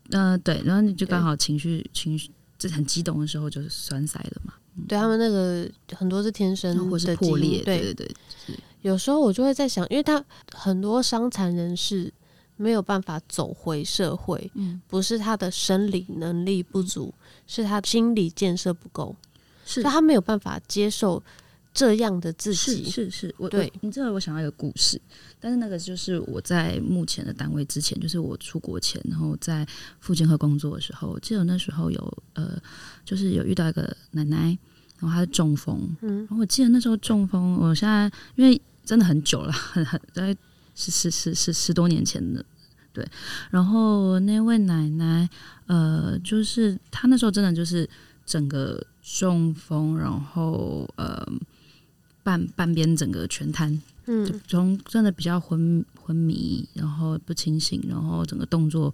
[0.10, 7.80] 嗯、呃，对，然后你就刚好情绪情绪就很激动的时候就是栓塞了嘛，嗯、对他们那个很多是天生的或是破裂，对。
[7.80, 8.16] 对对，
[8.48, 12.12] 对，有时候我就会在想，因为他很多伤残人士。
[12.64, 17.14] 没有办法走回社会，嗯，不是他的生理能力不足，
[17.46, 19.14] 是他心理建设不够，
[19.66, 19.84] 是。
[19.84, 21.22] 他没有办法接受
[21.74, 22.86] 这样的自己。
[22.86, 25.00] 是是是，我对，你知道我想要一个故事，
[25.42, 29.68] 但是那个就是我在目前的单位之前，就是我出国前，然后在
[30.00, 32.58] 复健科工作的时候，我记得那时候有呃，
[33.04, 34.58] 就是有遇到一个奶奶，
[35.00, 40.36] 然后她是中风，嗯，然后我记得那时候中风，我现在因为真的很久了，很很在
[40.76, 42.44] 是是是是十多年前的。
[42.94, 43.06] 对，
[43.50, 45.28] 然后那位奶奶，
[45.66, 47.90] 呃，就是她那时候真的就是
[48.24, 51.28] 整个中风，然后呃，
[52.22, 58.94] 半半边整个全瘫，嗯，就从真的比较昏昏迷，然后不清醒，然后整个动作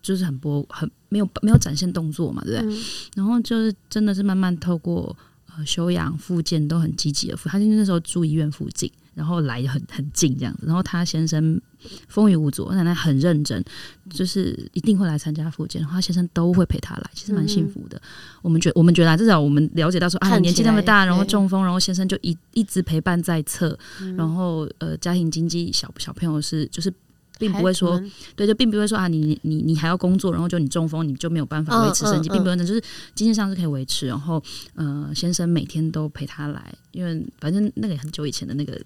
[0.00, 2.74] 就是很不很没有没有展现动作嘛，对不对？
[2.74, 2.82] 嗯、
[3.16, 5.14] 然后就是真的是慢慢透过
[5.54, 8.90] 呃休养复健都很积极的复，她那时候住医院附近。
[9.14, 11.60] 然后来很很近这样子，然后他先生
[12.08, 13.62] 风雨无阻，我奶奶很认真，
[14.10, 17.96] 就是一定会来参加复健，然后他先生都会陪他来，其实蛮幸福的。
[17.98, 18.02] 嗯、
[18.42, 26.92] 我们觉我们觉得、啊、至少我们了解到说啊，年纪那么大，然后中风，然后先生就一一直陪伴在侧，嗯、然后呃家庭经济小小朋友是就是。
[27.38, 27.98] 并不会说，
[28.36, 32.78] 对，就并不会说啊，你你你还要工作，然后就你中风，你就没有办法维持生计，并不能，就是
[33.14, 34.06] 经济上是可以维持。
[34.06, 34.42] 然后，
[34.74, 38.78] 呃，先生每天都陪他来，因为反正那个很久以前的那个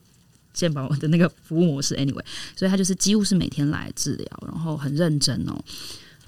[0.54, 2.24] 健保的那个服务模式，anyway，
[2.56, 5.62] 所以他就是几乎是每天来治疗，然后很认真哦。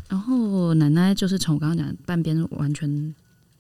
[0.09, 3.14] 然后奶奶就是从我刚刚讲半边完全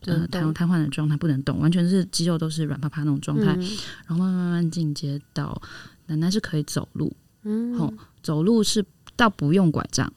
[0.04, 3.62] 呃瘫瘫痪的状态不能动，完全是肌肉都是软趴趴那种状态，嗯、
[4.06, 5.60] 然后慢慢慢慢进阶到
[6.06, 7.10] 奶奶是可以走路，
[7.44, 7.92] 嗯，好。
[8.22, 10.12] 走路是倒不用拐杖，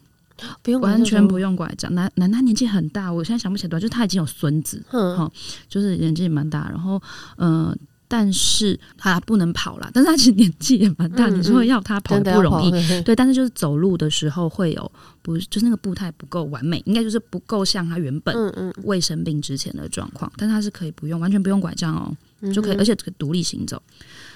[0.63, 1.93] 不用完全不用拐杖。
[1.93, 5.31] 奶奶奶年纪很大，我现在想不起来多，就是他已经有孙子，哈，
[5.67, 6.67] 就是年纪也蛮大。
[6.69, 6.99] 然后，
[7.37, 7.77] 嗯，
[8.09, 11.27] 但是他不能跑啦，但是他其实年纪也蛮大。
[11.27, 12.71] 你说要他跑不容易，
[13.03, 13.15] 对。
[13.15, 14.91] 但是就是走路的时候会有
[15.21, 18.35] 不，就是那个步态不够完美，应该就是不够像他原本
[18.83, 20.29] 未生病之前的状况。
[20.35, 23.81] 但他是可以不用，完全不用拐杖哦，就可以，而且可以独立行走。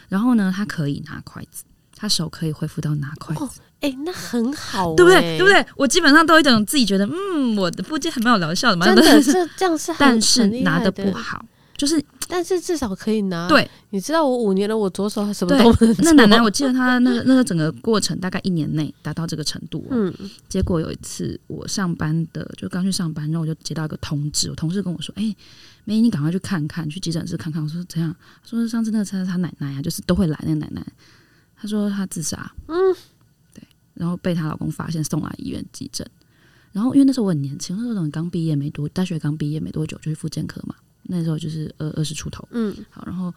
[0.08, 1.64] 然后呢，他可以拿筷子。
[1.96, 5.38] 他手可以恢复到拿筷子，哎、那很好、欸，对不对？
[5.38, 5.66] 对不对？
[5.78, 8.86] 我基本上都有一种自己觉得，嗯，我的复健还蛮有疗效的嘛。
[8.86, 11.46] 真的 是这样是，但是拿的不好，
[11.84, 13.46] 就是，但是至少可以拿。
[13.50, 15.96] 对，你知道我五年了，我左手还什么都不能。
[16.00, 19.86] 那奶奶，我记得她那个那个整个过程大概一年内达到这个程度。
[19.92, 20.14] 嗯，
[20.48, 25.38] 结果有一次我上班的就刚去上班，然后我就接到一个通知，我同事跟我说，哎、欸，
[25.84, 27.62] 梅姨，你赶快去看看，去急诊室看看。
[27.62, 28.16] 我说怎样？
[28.46, 30.86] 说上次那个车是他奶奶啊，就是都会来那个奶奶。
[31.56, 32.96] 她说她自杀，嗯，
[33.54, 33.62] 对，
[33.94, 36.06] 然后被她老公发现送来医院急诊，
[36.72, 43.34] 然后因为那时候我很年轻，那时候刚毕业没多，大学刚毕业没多久就去复健科嘛，那时候就是二二十出头，嗯，好，然后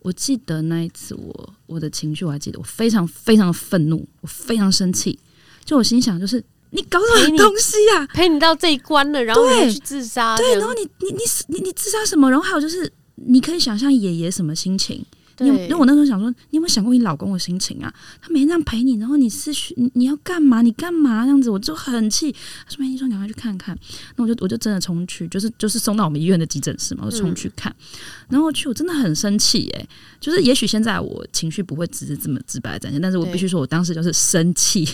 [0.00, 5.18] 我记得那一次我我的情绪我还记得，我非常非常的愤怒，我非常生气，
[5.64, 12.30] 就我心想就是你搞什么东西呀、啊，陪你到这一关了，然后你去自杀，对，然后你你你你你自杀什么？
[12.30, 15.04] 然后还有就是你可以想象爷爷什么心情。
[15.40, 17.92] 你因为我那时候想说，你有没有想过你老公的心情啊？
[18.20, 20.62] 他每天这样陪你，然后你是你你要干嘛？
[20.62, 21.50] 你干嘛这样子？
[21.50, 22.30] 我就很气。
[22.32, 23.76] 他说：“没，你说你赶快去看看。”
[24.16, 27.72] 那我就我就真的冲去，就是就是送到我们医院的急诊室嘛，我冲去看。
[27.72, 27.86] 嗯、
[28.30, 29.88] 然后我去，我真的很生气耶。
[30.20, 34.88] 就是也许现在我情绪不会只是这么直白的展现，但是我必须说我当时就是生气。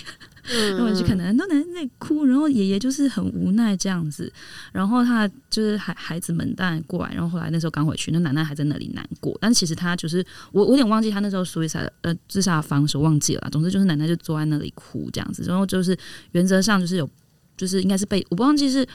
[0.49, 4.32] 然后我就看奶奶，奶奶在哭，然后爷爷就是很无奈这样子，
[4.72, 15.97] 然后他就是孩孩子们当然过来，然后后来那时候刚回去，那奶奶还在那里难过，但是其实他就是我我有点忘记他那时候 suicide 呃自杀的方式，忘记了，总之就是奶奶就坐在那里哭这样子，然后就是
[16.32, 17.09] 原则上就是有
[17.57, 18.86] 就是应该是被我不忘记是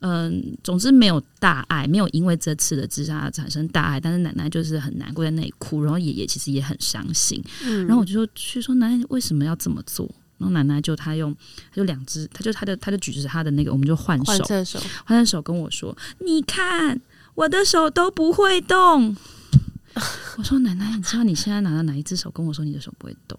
[0.00, 7.42] 嗯、呃，总之没有大碍，没有因为这次的自杀产生大碍，但是奶奶就是很难过在那里哭，然后爷爷其实也很伤心，
[7.86, 10.06] 然后我就说去说奶奶为什么要这么做？
[10.44, 11.34] 然后奶奶就她用，
[11.70, 17.00] 她就两只，她就她的她就举着她的那个，我们就换手，换手，换手跟我说：“你看
[17.34, 19.16] 我的手都不会动。
[20.36, 23.38] ”我说：“奶奶，你知道你现在拿到哪一只手跟我说你的手不会动？”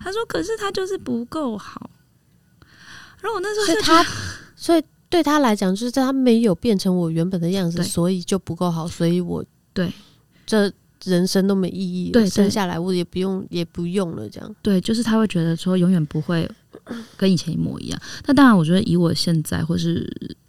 [0.00, 1.88] 她说：“可是她就是不够好。”
[3.22, 4.04] 然后我那时候是他，
[4.56, 9.92] 所以对她来讲，就是在他没有变成我原本的样子，所以就不够好，所以我对
[10.44, 10.72] 这。
[11.08, 14.54] 人生都没意义，对，生下来我也不用，也不用了，这样。
[14.62, 16.48] 对，就是他会觉得说永远不会
[17.16, 18.00] 跟以前一模一样。
[18.26, 20.08] 那当然，我觉得以我现在或是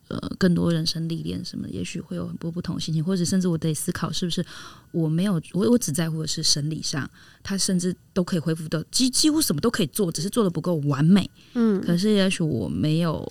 [0.09, 4.45] 呃更多人生历练什么，也许会有很多不同的心情，或者甚至我得思考是不是
[4.91, 7.09] 我没有我我只在乎的是生理上，
[7.41, 11.29] 他甚至都可以恢复到几几乎什么都可以做，只是做的不够完美。
[11.53, 13.25] 嗯，可是也许我没有。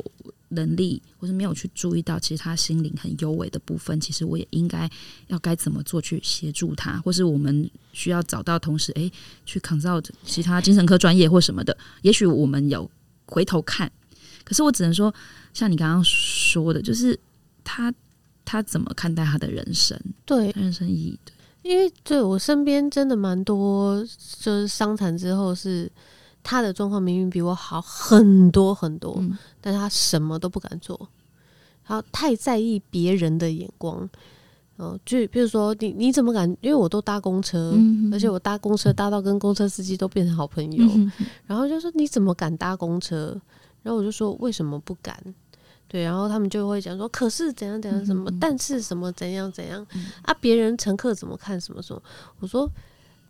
[0.49, 4.89] 能力，或是没有去注意到，其实他心灵很优美的部分，其实我也应该
[5.27, 9.11] 要该怎么做去协助他，或是我们需要找到同时，诶，
[9.45, 11.77] 去 consult 其他精神科专业或什么的。
[12.03, 12.91] 也许我们有
[13.27, 13.91] 回头看，
[14.45, 15.15] 可是我只能说，
[15.53, 17.19] 像你刚刚说的，就是
[17.63, 17.93] 他
[18.45, 20.51] 他怎么看待他的人生，对。
[20.53, 24.03] 人生意义，对，因为对我身边真的蛮多，
[24.41, 25.91] 就是伤残之后是
[26.43, 31.09] 他的状况明明比我好很多很多，嗯、但他什么都不敢做，
[31.85, 34.09] 他太在意别人的眼光。
[34.77, 36.49] 哦，就比如说你你怎么敢？
[36.61, 41.11] 因为我都搭公车，嗯、而且我搭公车搭到跟公车司机都变成好朋友，嗯、
[41.47, 43.37] 然后就说你怎么敢搭公车？
[43.83, 45.21] 然后我就说为什么不敢？
[45.89, 50.33] 对，然后他们就会讲说，可是怎样怎样什么，嗯、但是什么怎样怎样、嗯、啊？
[50.41, 52.01] 别人乘客怎么看什么什么？
[52.39, 52.71] 我说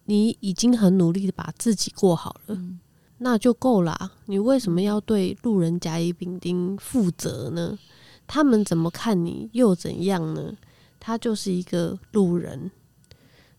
[0.05, 2.79] 你已经很努力的把自己过好了，嗯、
[3.19, 4.13] 那就够了。
[4.27, 7.79] 你为什么要对路人甲乙丙丁负责呢？
[8.27, 10.55] 他们怎么看你又怎样呢？
[11.01, 12.71] 他就是一个路人，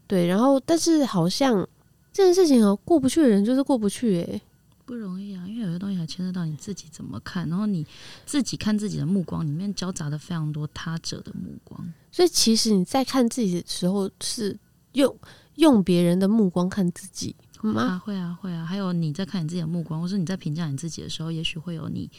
[0.06, 1.68] 对，然后但是好像
[2.12, 4.42] 这件事情哦，过不去的人就是过不去，诶，
[4.86, 7.86] 不容易啊，因为有些东西还牵涉到你自己怎么看，然后你
[8.26, 14.56] 自己看自己的目光里面交杂的非常多他者的目光，所以其实你在看自己的时候是
[14.92, 15.18] 用
[15.56, 17.36] 用别人的目光看自己
[17.76, 22.10] 啊，会啊，会啊，还有你在看你自己的目光，或是你在评价你自己的时候，也许会有你。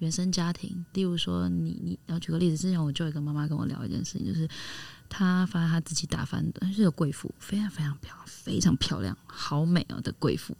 [0.00, 4.46] 原生家庭，例如说你，你你要举个例子，之前我就有一个妈妈跟我聊一件事情，就是
[5.08, 10.54] 她发现她自己打扮的是个贵妇，非常非常漂亮，非常漂亮，好美哦的贵妇。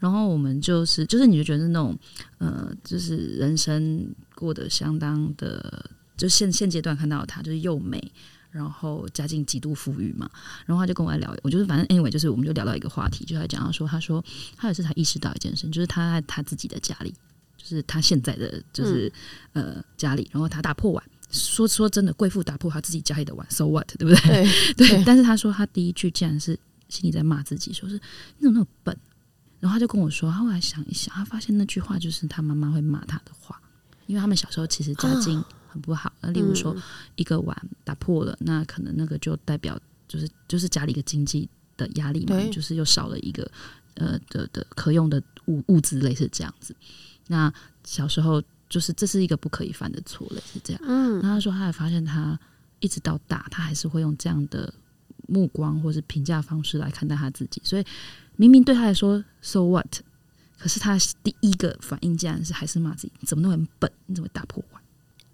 [0.00, 1.96] 然后我们就是，就是你就觉得是那种，
[2.38, 8.12] 呃，就是人生过得相当的，就现现阶段看到她就是又美，
[8.50, 10.30] 然后家境极度富裕嘛。
[10.66, 14.24] 然后他就跟我来聊，我就是反正 anyway，就是我们就聊到一个话题，就他讲到说，他说
[14.56, 17.14] 她有一次才意识到一件事情，就是他在他自己的家里。
[17.62, 19.12] 就是他现在的就是、
[19.52, 24.44] 嗯、呃家里，然后他打破碗，说说真的，贵妇打破他自己家里的碗，so what，对不对？
[24.74, 27.96] 对， 对对，但是他说他第一句竟然是心里在骂自己，说是
[28.38, 28.96] 你怎么那么笨？
[29.60, 33.60] 然后他就跟我说，他后来想一想，他发现那句话就是他妈妈会骂他的话，
[34.06, 36.12] 因为他们小时候其实家境很不好。
[36.20, 36.76] 那、啊、例如说
[37.16, 43.50] 一个碗打破了，那可能那个就代表就是就是家里一个经济的压力嘛，就是又少了一个
[43.94, 46.74] 呃的的可用的物物资，类似这样子。
[47.28, 47.52] 那
[47.84, 50.82] 小时候就是这是一个不可以犯的错，类似这样。
[50.84, 52.38] 嗯，然后他说他还发现他
[52.80, 54.72] 一直到大，他还是会用这样的
[55.28, 57.60] 目光或是评价方式来看待他自己。
[57.64, 57.84] 所以
[58.36, 60.00] 明明对他来说 so what，
[60.58, 63.90] 可是他第一个反应竟然是还是骂自己，你怎么那么笨？
[64.06, 64.79] 你怎么打破碗？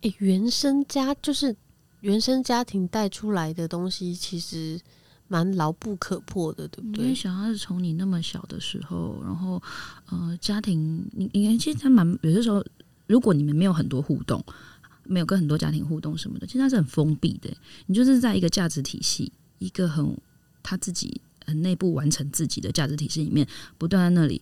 [0.08, 1.54] 诶，原生家就是
[2.00, 4.80] 原生家庭带出来的东西，其实。
[5.28, 7.02] 蛮牢不可破的，对不对？
[7.02, 9.60] 因为小孩是从你那么小的时候，然后
[10.08, 12.64] 呃，家庭，你你其实他蛮有些时候，
[13.08, 14.40] 如果你们没有很多互动，
[15.02, 17.52] 没有跟很多家庭互动什么的，其实他是很封闭的。
[17.86, 20.16] 你就是在一个价值体系，一个很
[20.62, 23.44] 他自己很内部完成自己的价值体系里面，
[23.76, 24.40] 不断在那里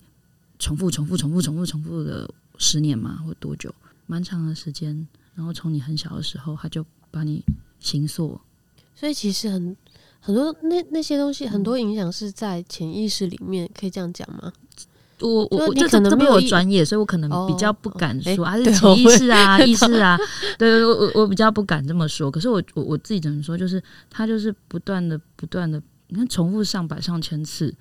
[0.58, 3.74] 重复、重复、重复、重复、重复的十年嘛，或多久，
[4.06, 5.08] 蛮长的时间。
[5.34, 7.44] 然后从你很小的时候，他就把你
[7.80, 8.40] 形塑，
[8.94, 9.76] 所以其实很。
[10.26, 14.50] 很多那那些东西，很多影响是在潜意识里面，可以这样讲吗？
[15.20, 20.18] 我我我这可能没有专业，所以我可能比较不敢说，还是潜意识啊、意识啊。
[20.58, 22.30] 对，我 我我比较不敢这么说。
[22.30, 25.78] 可是我我我自己只能说，就是他就是不断的不断的，
[26.08, 27.74] 你看重复上百上千次。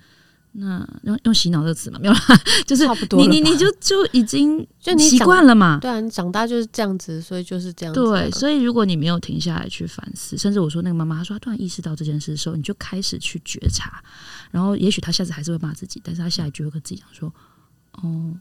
[0.56, 2.20] 那用用洗脑这个词嘛，没有啦，
[2.64, 2.86] 就是
[3.16, 8.00] 你你你就就已经 就你习惯了嘛，对啊，你长大就是这样子，所以就是这样子。
[8.00, 14.00] 对，所以如果你没有停下来去反思，甚至我说那个妈妈，她说她突然意识到这件事的时候，你就开始去觉察，
[14.52, 17.28] 然后也许她下次还是会骂自己，但是她下一句会跟自己讲说
[18.02, 18.32] ：“哦，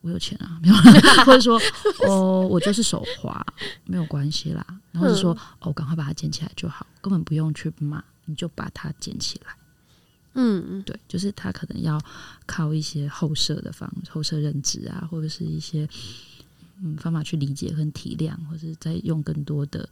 [0.00, 1.60] 我有钱啊， 没有啦，或者说
[2.06, 3.44] 哦，我就是手滑，
[3.84, 9.52] 没有关系啦，然后就说哦，赶快把它捡起来就好，根本不用去骂，你就把它捡起来。”
[10.40, 12.00] 嗯嗯，对，就是他可能要
[12.46, 15.88] 靠一些后设的方后设认知啊，或者是一些
[16.80, 19.88] 嗯方法去理解和体谅，或者是再用更多的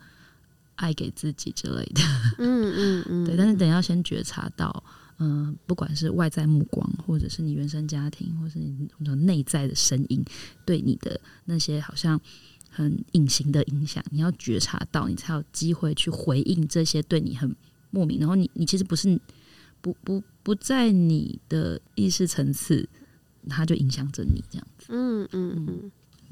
[0.77, 2.01] 爱给自己之类的。
[2.39, 3.37] 嗯 嗯嗯，嗯对。
[3.37, 4.85] 但是等要先觉察到，
[5.19, 8.89] 嗯、呃，不管是外在目光，或者是你原生家庭，或者是你
[9.25, 10.25] 内在的声音
[10.65, 12.21] 对你的那些好像
[12.71, 17.53] 很隐形的影响，你要觉察到，你才有机会去回应这些对你很
[17.91, 18.21] 莫名。
[18.21, 19.21] 然后你你其实不是。
[19.87, 22.89] 不不不在你的意识层次，
[23.49, 24.87] 它就影响着你这样子。
[24.89, 25.91] 嗯嗯嗯。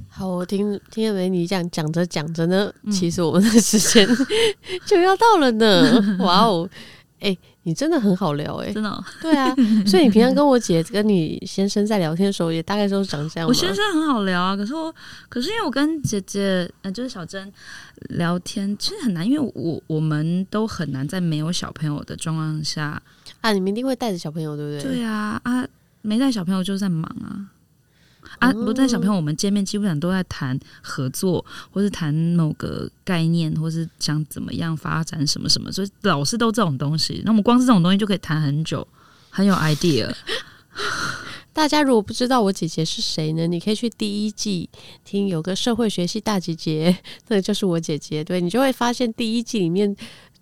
[0.08, 1.28] 好，我听听了没？
[1.28, 4.08] 你这样讲着讲着呢，嗯、其实我们的时间
[4.86, 6.18] 就要到了呢。
[6.18, 6.68] 哇哦，
[7.24, 9.02] 哎、欸，你真的很好聊哎、欸，真的、哦。
[9.22, 9.54] 对啊，
[9.86, 13.48] 所以你平常跟我姐跟你先生在聊天的时候，也大概都是长这样。
[13.48, 14.94] 我先生很好聊啊，可是我
[15.30, 17.50] 可是因为我跟姐姐，呃，就是小珍
[18.10, 23.00] 聊天，其实很难，因为我我们都很难在没有小朋友的状况下。
[23.40, 24.96] 啊，你们一定会带着小朋友，对不对？
[24.96, 25.66] 对啊，啊，
[26.02, 27.48] 没带小朋友就是在忙啊。
[28.38, 28.52] 啊。
[28.52, 37.22] 不但小朋友，我们见面基本上都在谈合作，或是谈某个概念，或是想怎么样发展什么什么，所以老是都这种东西。
[37.24, 38.86] 那我们光是这种东西就可以谈很久，
[39.30, 40.12] 很有 idea。
[41.52, 43.46] 大家如果不知道我姐姐是谁呢？
[43.46, 44.68] 你可以去第一季
[45.04, 48.24] 听，有个社会学系大姐姐，那就是我姐姐。
[48.24, 49.94] 对，你就会发现第一季里面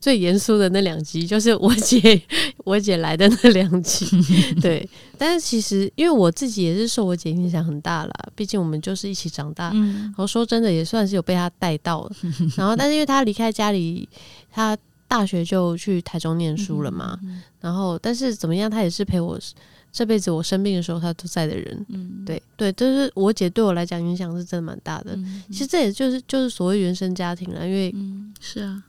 [0.03, 2.20] 最严肃的那两集，就是我姐
[2.64, 4.05] 我姐来的那两集。
[4.61, 4.86] 对，
[5.16, 9.70] 但是其实因为我自己也是受我姐影响很大啦，毕竟我们就是一起长大。
[9.70, 12.11] 然后说真的，也算是有被她带到了。
[12.59, 14.09] 然后，但是因为她离开家里，
[14.50, 14.76] 她
[15.07, 17.16] 大学就去台中念书了嘛。
[17.61, 19.38] 然后，但是怎么样，她也是陪我。
[19.92, 25.14] 这辈子我生病的时候，他都在的人，嗯、对对，就是我姐对我来讲影响是真的蛮大的。
[25.16, 28.82] 嗯、其实这也就是就是所谓原生家庭了，因为、嗯、是啊，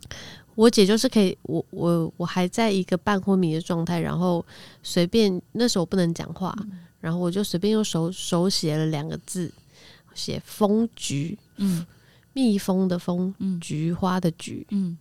[0.56, 4.46] 我姐就是可以，我我我还在一个半昏迷的状态，然后
[4.82, 9.52] 随便那时候我不能讲话，嗯、然后我就随便用手手写了两个字，
[10.14, 11.86] 写蜂菊，嗯，
[12.34, 14.98] 蜜蜂的蜂，嗯，菊花的菊，嗯，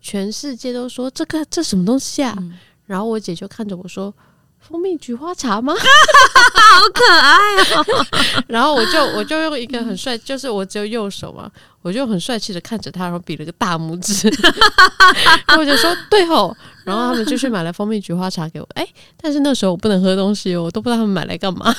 [0.00, 4.12] 全世界都说这个这什么东西啊，嗯、然后我姐就看着我说。
[4.68, 5.72] 蜂蜜菊花茶吗？
[5.76, 7.36] 好可爱
[7.76, 8.06] 哦！
[8.48, 11.50] 然后我就我就用一个很帅，就是我只有右手嘛，
[11.82, 14.28] 我就很帅气的看着他，然后比了个大拇指，
[15.46, 16.56] 然后我就说对吼。
[16.86, 21.66] 然后他们就去买了蜂蜜菊花茶给我，哎、欸，但是那时候我不能喝东西哦，我都不知道他们买来干嘛。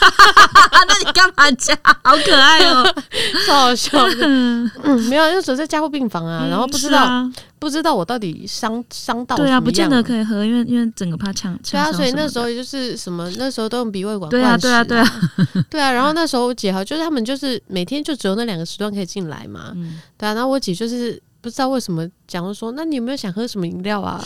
[0.88, 1.74] 那你干嘛加？
[2.04, 2.86] 好可爱哦，
[3.48, 4.16] 超好笑的。
[4.28, 4.70] 嗯，
[5.10, 11.58] 没有，那时候在加护病房啊，然后不知道、不知道我到底伤伤到对啊，不见得可以喝，因为因为整个怕呛。
[11.72, 14.68] 对啊，所以那时候也就是什么，那时候都用鼻胃管灌食。
[14.68, 15.92] 对啊，对啊，对啊，对啊。
[15.92, 19.72] 然后那时候我姐哈，就是他们就是每天就只有那两个时段可以进来嘛。
[19.76, 20.34] 嗯，对啊。
[20.34, 21.22] 然后我姐就是。
[21.48, 24.22] 不知道为什么讲说，那你有没有想喝什么饮料啊？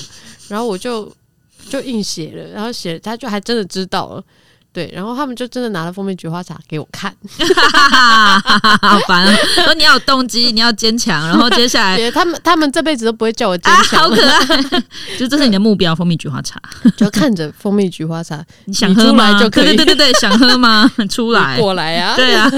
[0.47, 1.07] 然后我就
[1.69, 4.24] 就硬写了，然后写，他就还真的知道了。
[4.74, 7.13] 对，然后他们就真的拿了蜂蜜菊花茶给我看，
[8.82, 9.36] 好烦啊！
[9.65, 14.45] 说你要有动机，你要坚强，然后接下来 他们他们这辈子都不会叫我坚强，好可爱！
[15.19, 16.57] 就这是你的目标，蜂蜜菊花茶，
[16.95, 19.38] 就看着蜂蜜菊花茶，你想喝吗？
[19.38, 20.89] 就可以，对对对对，想喝吗？
[21.09, 22.15] 出来过来啊！
[22.15, 22.49] 对啊，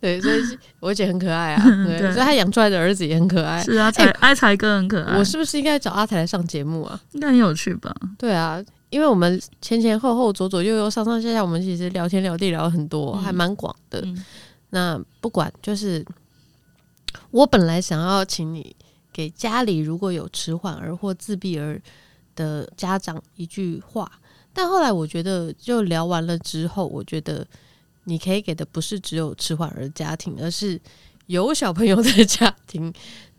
[0.00, 0.40] 对，所以
[0.80, 3.62] 我姐很可爱啊，对，所以她养出来的儿子也很可爱。
[3.62, 5.18] 是啊，才爱才哥很可爱。
[5.18, 6.98] 我是不是应该找阿才来上节目啊？
[7.12, 7.94] 应该很有趣吧？
[8.16, 8.58] 对啊。
[8.90, 14.00] 因为我们前前后后、左左右右、上上下下，我们其实聊天聊地聊了很多，嗯、还蛮广的。
[14.04, 14.24] 嗯、
[14.70, 16.04] 那不管，就是
[17.30, 18.74] 我本来想要请你
[19.12, 21.80] 给家里如果有迟缓儿或自闭儿
[22.34, 24.10] 的家长一句话，
[24.52, 27.46] 但后来我觉得，就聊完了之后，我觉得
[28.04, 30.80] 你可以给的不是只有迟缓儿家庭，而是
[31.26, 32.90] 有小朋友的家庭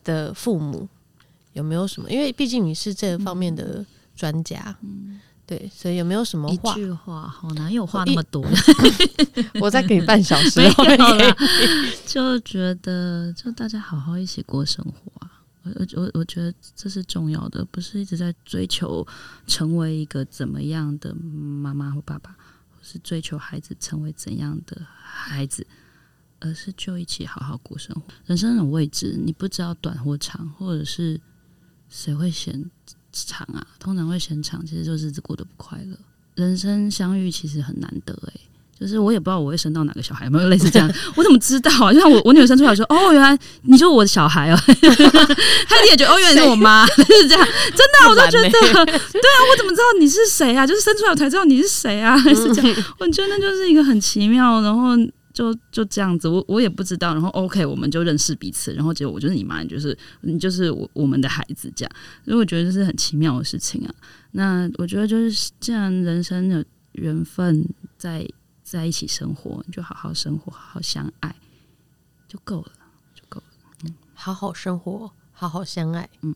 [0.04, 0.88] 的父母
[1.54, 2.12] 有没有什么？
[2.12, 3.84] 因为毕竟你是这方面的
[4.16, 4.78] 专家。
[4.82, 6.74] 嗯嗯对，所以有没有什么话？
[6.74, 8.46] 一句话好难，有话那么多。
[9.60, 10.62] 我再给你半小时
[12.06, 15.42] 就觉得就大家好好一起过生活啊！
[15.64, 19.04] 我我我觉得这是重要的，不是一直在追求
[19.48, 22.30] 成为一个怎么样的妈妈或爸爸，
[22.70, 25.66] 或是追求孩子成为怎样的孩子，
[26.40, 28.04] 而是就一起好好过生活。
[28.28, 31.20] 人生很未知，你不知道短或长，或者是
[31.90, 32.70] 谁会先。
[33.12, 35.98] 长啊，通常会嫌长，其实就是日子过得不快乐。
[36.36, 38.40] 人生相遇其实很难得诶、欸，
[38.80, 40.90] 就是我也不知道我会生到哪个小孩，有没有类似这样？
[41.16, 41.92] 我怎么知道啊？
[41.92, 44.58] 就像我我女儿生出来说，哦，原来你就是我的小孩哦。
[44.66, 47.48] 她也觉得，哦，原来是我妈，是这样。
[47.76, 48.50] 真的、啊，我都觉得，
[48.86, 50.66] 对啊，我怎么知道你是谁啊？
[50.66, 52.84] 就是生出来我才知道你是谁啊， 是这样。
[53.00, 54.96] 我觉得那就是一个很奇妙，然后。
[55.40, 57.14] 就就这样子，我我也不知道。
[57.14, 58.74] 然后 OK，我们就认识彼此。
[58.74, 61.92] 然后结果我就是你妈，你就是你就是我我们的孩子，这样。
[62.26, 63.96] 所以我觉得这是很奇妙的事情啊。
[64.32, 67.66] 那我觉得就是既然人生的缘分
[67.98, 68.28] 在
[68.64, 71.34] 在一起生活，你就好好生活，好好相爱
[72.28, 72.72] 就够了，
[73.16, 73.46] 就够了。
[73.86, 76.10] 嗯，好好生活，好好相爱。
[76.22, 76.36] 嗯，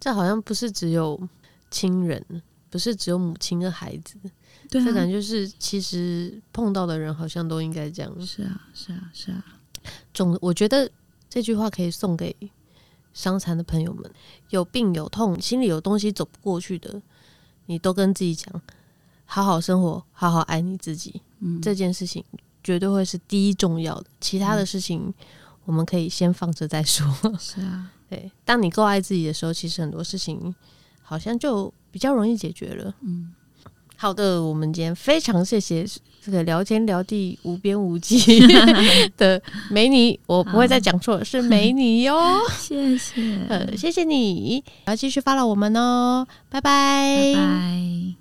[0.00, 1.28] 这好像不是只有
[1.70, 4.16] 亲人，不是只有母亲跟孩子。
[4.70, 8.26] 对啊，这感觉是，其实碰到的人好像都应该这样。
[8.26, 9.44] 是啊，是啊，是啊。
[10.14, 10.88] 总我觉得
[11.28, 12.34] 这句话可以送给
[13.12, 14.08] 伤残的朋友们：
[14.50, 17.02] 有病有痛，心里有东西走不过去的，
[17.66, 18.62] 你都跟自己讲，
[19.24, 21.20] 好好生活，好好爱你自己。
[21.40, 22.24] 嗯，这件事情
[22.62, 24.06] 绝对会是第一重要的。
[24.20, 25.12] 其他的事情
[25.64, 27.04] 我们可以先放着再说。
[27.40, 28.30] 是啊， 对。
[28.44, 30.54] 当你够爱自己的时候，其实很多事情
[31.02, 32.94] 好像就比较容易解决了。
[33.00, 33.34] 嗯。
[34.00, 35.84] 好的，我们今天非常谢谢
[36.24, 38.18] 这个聊天聊地无边无际
[39.18, 39.40] 的
[39.70, 42.18] 梅妮，我不会再讲错，好是梅妮哟。
[42.58, 43.20] 谢谢，
[43.50, 47.34] 呃，谢谢你，要继续 follow 我们哦，拜拜。
[47.34, 48.19] 拜拜。